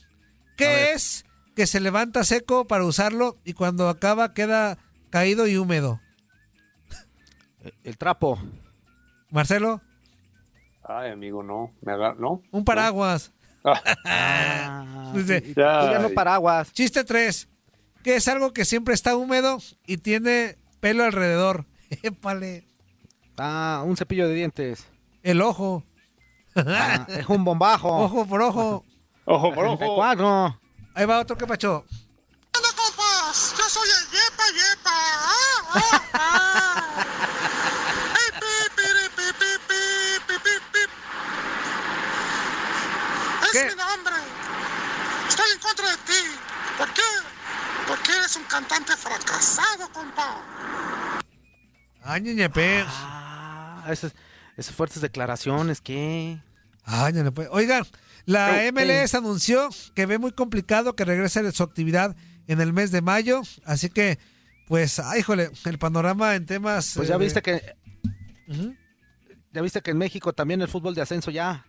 ¿Qué 0.57 0.91
es 0.91 1.23
que 1.55 1.67
se 1.67 1.79
levanta 1.79 2.23
seco 2.23 2.65
para 2.65 2.83
usarlo 2.83 3.37
y 3.45 3.53
cuando 3.53 3.87
acaba 3.89 4.33
queda 4.33 4.79
caído 5.11 5.47
y 5.47 5.55
húmedo? 5.55 6.01
El 7.83 7.97
trapo. 7.97 8.41
Marcelo, 9.29 9.81
Ay, 10.83 11.11
amigo, 11.11 11.43
no. 11.43 11.73
Me 11.81 11.93
¿No? 12.17 12.41
un 12.51 12.65
paraguas. 12.65 13.31
Ah, 14.05 15.11
Dice, 15.15 15.53
ya 15.53 15.99
no 15.99 16.09
paraguas. 16.11 16.71
Chiste 16.71 17.03
3. 17.03 17.49
Que 18.07 18.15
es 18.15 18.27
algo 18.29 18.53
que 18.53 18.63
siempre 18.63 18.93
está 18.93 19.17
húmedo 19.17 19.57
y 19.85 19.97
tiene 19.97 20.57
pelo 20.79 21.03
alrededor. 21.03 21.65
Épale. 22.03 22.65
Ah, 23.37 23.83
un 23.85 23.97
cepillo 23.97 24.29
de 24.29 24.33
dientes. 24.33 24.87
El 25.23 25.41
ojo. 25.41 25.83
Ah, 26.55 27.05
es 27.09 27.27
un 27.27 27.43
bombajo. 27.43 27.89
Ojo 27.89 28.25
por 28.25 28.41
ojo. 28.41 28.85
Ojo 29.25 29.53
por 29.53 29.65
ojo. 29.65 29.95
Cuatro. 29.95 30.57
Ahí 30.93 31.05
va 31.05 31.19
otro 31.19 31.37
que 31.37 31.45
pacho. 31.45 31.83
Hola, 32.55 32.69
compas. 32.77 33.53
Yo 33.57 33.63
soy 33.67 33.89
el 33.89 34.05
Yepa 34.09 34.43
Yepa. 34.55 34.89
Ah, 34.89 35.73
ah, 35.73 36.01
ah. 36.13 37.03
Es 43.53 43.65
mi 43.65 43.75
nombre. 43.75 44.15
Estoy 45.27 45.51
en 45.51 45.59
contra 45.59 45.89
de 45.89 45.97
ti. 45.97 46.21
¿Por 46.77 46.93
qué? 46.93 47.26
Porque 47.87 48.11
eres 48.11 48.35
un 48.35 48.43
cantante 48.43 48.93
fracasado, 48.95 49.89
compa. 49.93 50.41
Ay, 52.03 52.21
ñeñepe. 52.21 52.83
Ah, 52.87 53.85
esas, 53.89 54.13
esas 54.57 54.75
fuertes 54.75 55.01
declaraciones, 55.01 55.81
¿qué? 55.81 56.39
Ay, 56.83 57.13
ñeñepe. 57.13 57.47
Oigan, 57.51 57.85
la 58.25 58.61
MLS 58.73 59.15
anunció 59.15 59.69
que 59.95 60.05
ve 60.05 60.17
muy 60.17 60.31
complicado 60.31 60.95
que 60.95 61.05
regrese 61.05 61.39
a 61.39 61.51
su 61.51 61.63
actividad 61.63 62.15
en 62.47 62.61
el 62.61 62.73
mes 62.73 62.91
de 62.91 63.01
mayo. 63.01 63.41
Así 63.65 63.89
que, 63.89 64.19
pues, 64.67 64.99
ay, 64.99 65.19
híjole, 65.21 65.51
el 65.65 65.77
panorama 65.79 66.35
en 66.35 66.45
temas. 66.45 66.93
Pues 66.95 67.07
ya 67.07 67.15
eh, 67.15 67.19
viste 67.19 67.41
que... 67.41 67.75
Ya 69.53 69.61
viste 69.61 69.81
que 69.81 69.91
en 69.91 69.97
México 69.97 70.33
también 70.33 70.61
el 70.61 70.67
fútbol 70.67 70.93
de 70.93 71.01
ascenso 71.01 71.31
ya... 71.31 71.65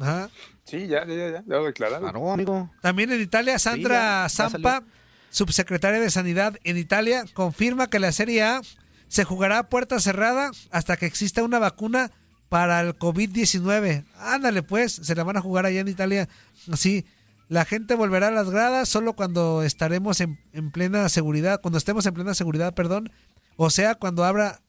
Ajá. 0.00 0.30
Sí, 0.64 0.86
ya, 0.86 1.04
ya, 1.06 1.14
ya, 1.14 1.30
ya 1.32 1.42
lo 1.46 1.64
declararon. 1.64 2.10
Claro, 2.10 2.32
amigo. 2.32 2.70
También 2.80 3.12
en 3.12 3.20
Italia, 3.20 3.58
Sandra 3.58 3.94
ya- 3.94 4.22
ya 4.22 4.28
Zampa, 4.28 4.72
salió. 4.76 4.90
Subsecretaria 5.36 6.00
de 6.00 6.10
Sanidad 6.10 6.56
en 6.64 6.78
Italia, 6.78 7.26
confirma 7.34 7.88
que 7.88 7.98
la 7.98 8.10
Serie 8.10 8.42
A 8.42 8.62
se 9.08 9.24
jugará 9.24 9.58
a 9.58 9.68
puerta 9.68 10.00
cerrada 10.00 10.50
hasta 10.70 10.96
que 10.96 11.04
exista 11.04 11.42
una 11.42 11.58
vacuna 11.58 12.10
para 12.48 12.80
el 12.80 12.96
COVID-19. 12.96 14.06
Ándale, 14.18 14.62
pues, 14.62 14.94
se 14.94 15.14
la 15.14 15.24
van 15.24 15.36
a 15.36 15.42
jugar 15.42 15.66
allá 15.66 15.80
en 15.80 15.88
Italia. 15.88 16.26
Así, 16.72 17.04
la 17.48 17.66
gente 17.66 17.94
volverá 17.94 18.28
a 18.28 18.30
las 18.30 18.48
gradas 18.48 18.88
solo 18.88 19.12
cuando 19.12 19.62
estaremos 19.62 20.22
en, 20.22 20.40
en 20.54 20.70
plena 20.70 21.06
seguridad, 21.10 21.60
cuando 21.60 21.76
estemos 21.76 22.06
en 22.06 22.14
plena 22.14 22.32
seguridad, 22.34 22.72
perdón. 22.72 23.12
O 23.56 23.68
sea, 23.68 23.94
cuando 23.94 24.24
abra, 24.24 24.62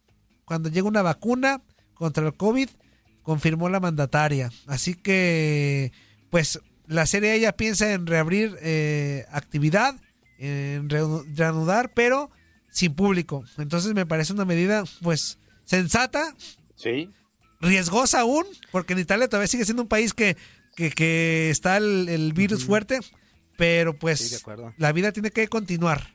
cuando 0.43 0.67
llegue 0.67 0.81
una 0.81 1.01
vacuna 1.01 1.61
contra 1.93 2.25
el 2.25 2.35
COVID, 2.35 2.67
confirmó 3.23 3.69
la 3.69 3.79
mandataria. 3.79 4.51
Así 4.65 4.95
que, 4.95 5.93
pues, 6.29 6.59
la 6.87 7.05
serie 7.05 7.35
ella 7.35 7.53
piensa 7.53 7.93
en 7.93 8.05
reabrir 8.05 8.57
eh, 8.61 9.25
actividad, 9.31 9.95
en 10.37 10.89
reu- 10.89 11.25
reanudar, 11.35 11.93
pero 11.93 12.29
sin 12.69 12.93
público. 12.93 13.43
Entonces 13.57 13.93
me 13.93 14.05
parece 14.05 14.33
una 14.33 14.45
medida, 14.45 14.83
pues, 15.01 15.39
sensata. 15.65 16.35
Sí. 16.75 17.09
Riesgosa 17.59 18.19
aún, 18.21 18.45
porque 18.71 18.93
en 18.93 18.99
Italia 18.99 19.27
todavía 19.27 19.47
sigue 19.47 19.65
siendo 19.65 19.81
un 19.83 19.89
país 19.89 20.13
que, 20.13 20.37
que, 20.75 20.91
que 20.91 21.49
está 21.49 21.77
el, 21.77 22.07
el 22.07 22.33
virus 22.33 22.65
fuerte, 22.65 22.99
pero 23.57 23.97
pues 23.97 24.19
Sí, 24.19 24.45
la 24.77 24.91
vida 24.91 25.11
tiene 25.11 25.31
que 25.31 25.47
continuar. 25.47 26.13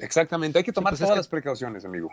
Exactamente, 0.00 0.58
hay 0.58 0.64
que 0.64 0.72
tomar 0.72 0.92
pues 0.92 1.02
es 1.02 1.04
todas 1.04 1.14
que- 1.16 1.18
las 1.20 1.28
precauciones, 1.28 1.84
amigo. 1.84 2.08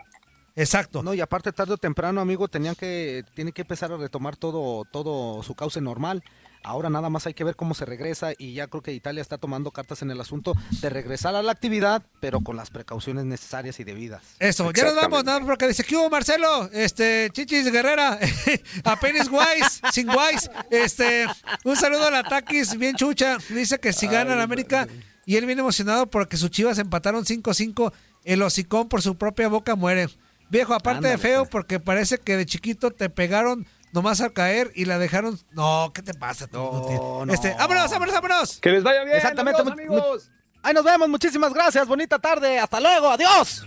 Exacto. 0.60 1.02
No, 1.02 1.14
y 1.14 1.20
aparte 1.22 1.52
tarde 1.52 1.72
o 1.72 1.78
temprano, 1.78 2.20
amigo, 2.20 2.46
tenían 2.46 2.74
que, 2.74 3.24
tiene 3.34 3.52
que 3.52 3.62
empezar 3.62 3.92
a 3.92 3.96
retomar 3.96 4.36
todo, 4.36 4.84
todo 4.84 5.42
su 5.42 5.54
cauce 5.54 5.80
normal. 5.80 6.22
Ahora 6.62 6.90
nada 6.90 7.08
más 7.08 7.26
hay 7.26 7.32
que 7.32 7.42
ver 7.42 7.56
cómo 7.56 7.72
se 7.72 7.86
regresa 7.86 8.32
y 8.36 8.52
ya 8.52 8.66
creo 8.66 8.82
que 8.82 8.92
Italia 8.92 9.22
está 9.22 9.38
tomando 9.38 9.70
cartas 9.70 10.02
en 10.02 10.10
el 10.10 10.20
asunto 10.20 10.52
de 10.82 10.90
regresar 10.90 11.34
a 11.34 11.42
la 11.42 11.52
actividad, 11.52 12.02
pero 12.20 12.40
con 12.42 12.56
las 12.56 12.68
precauciones 12.68 13.24
necesarias 13.24 13.80
y 13.80 13.84
debidas. 13.84 14.22
Eso, 14.38 14.70
ya 14.72 14.84
nos 14.84 14.96
vamos, 14.96 15.24
nada 15.24 15.38
más 15.40 15.48
porque 15.48 15.66
dice, 15.66 15.82
¿qué 15.82 15.96
hubo, 15.96 16.10
Marcelo? 16.10 16.68
Este, 16.74 17.30
Chichis 17.32 17.72
Guerrera, 17.72 18.18
apenas 18.84 19.30
guays, 19.30 19.80
sin 19.90 20.08
guays. 20.08 20.50
Este, 20.70 21.26
un 21.64 21.76
saludo 21.76 22.08
a 22.08 22.10
la 22.10 22.22
Taquis, 22.22 22.76
bien 22.76 22.94
chucha. 22.94 23.38
Dice 23.48 23.78
que 23.78 23.94
si 23.94 24.06
gana 24.06 24.36
la 24.36 24.42
América 24.42 24.86
y 25.24 25.36
él 25.36 25.46
viene 25.46 25.62
emocionado 25.62 26.10
porque 26.10 26.36
sus 26.36 26.50
chivas 26.50 26.76
empataron 26.76 27.24
5-5, 27.24 27.90
el 28.24 28.42
hocicón 28.42 28.90
por 28.90 29.00
su 29.00 29.16
propia 29.16 29.48
boca 29.48 29.76
muere. 29.76 30.08
Viejo, 30.50 30.74
aparte 30.74 31.06
de 31.06 31.16
feo, 31.16 31.46
porque 31.46 31.78
parece 31.80 32.18
que 32.18 32.36
de 32.36 32.44
chiquito 32.44 32.90
te 32.90 33.08
pegaron 33.08 33.66
nomás 33.92 34.20
al 34.20 34.32
caer 34.32 34.72
y 34.74 34.84
la 34.84 34.98
dejaron. 34.98 35.38
No, 35.52 35.92
¿qué 35.94 36.02
te 36.02 36.12
pasa? 36.12 36.48
inútil? 36.52 36.96
no. 36.96 37.32
Este, 37.32 37.54
vámonos, 37.54 37.90
vámonos, 37.90 38.14
vámonos. 38.14 38.58
Que 38.60 38.70
les 38.70 38.82
vaya 38.82 39.04
bien. 39.04 39.16
Exactamente, 39.16 39.62
amigos. 39.62 40.30
Ahí 40.62 40.74
nos 40.74 40.84
vemos, 40.84 41.08
muchísimas 41.08 41.54
gracias, 41.54 41.86
bonita 41.86 42.18
tarde, 42.18 42.58
hasta 42.58 42.80
luego, 42.80 43.08
adiós. 43.10 43.66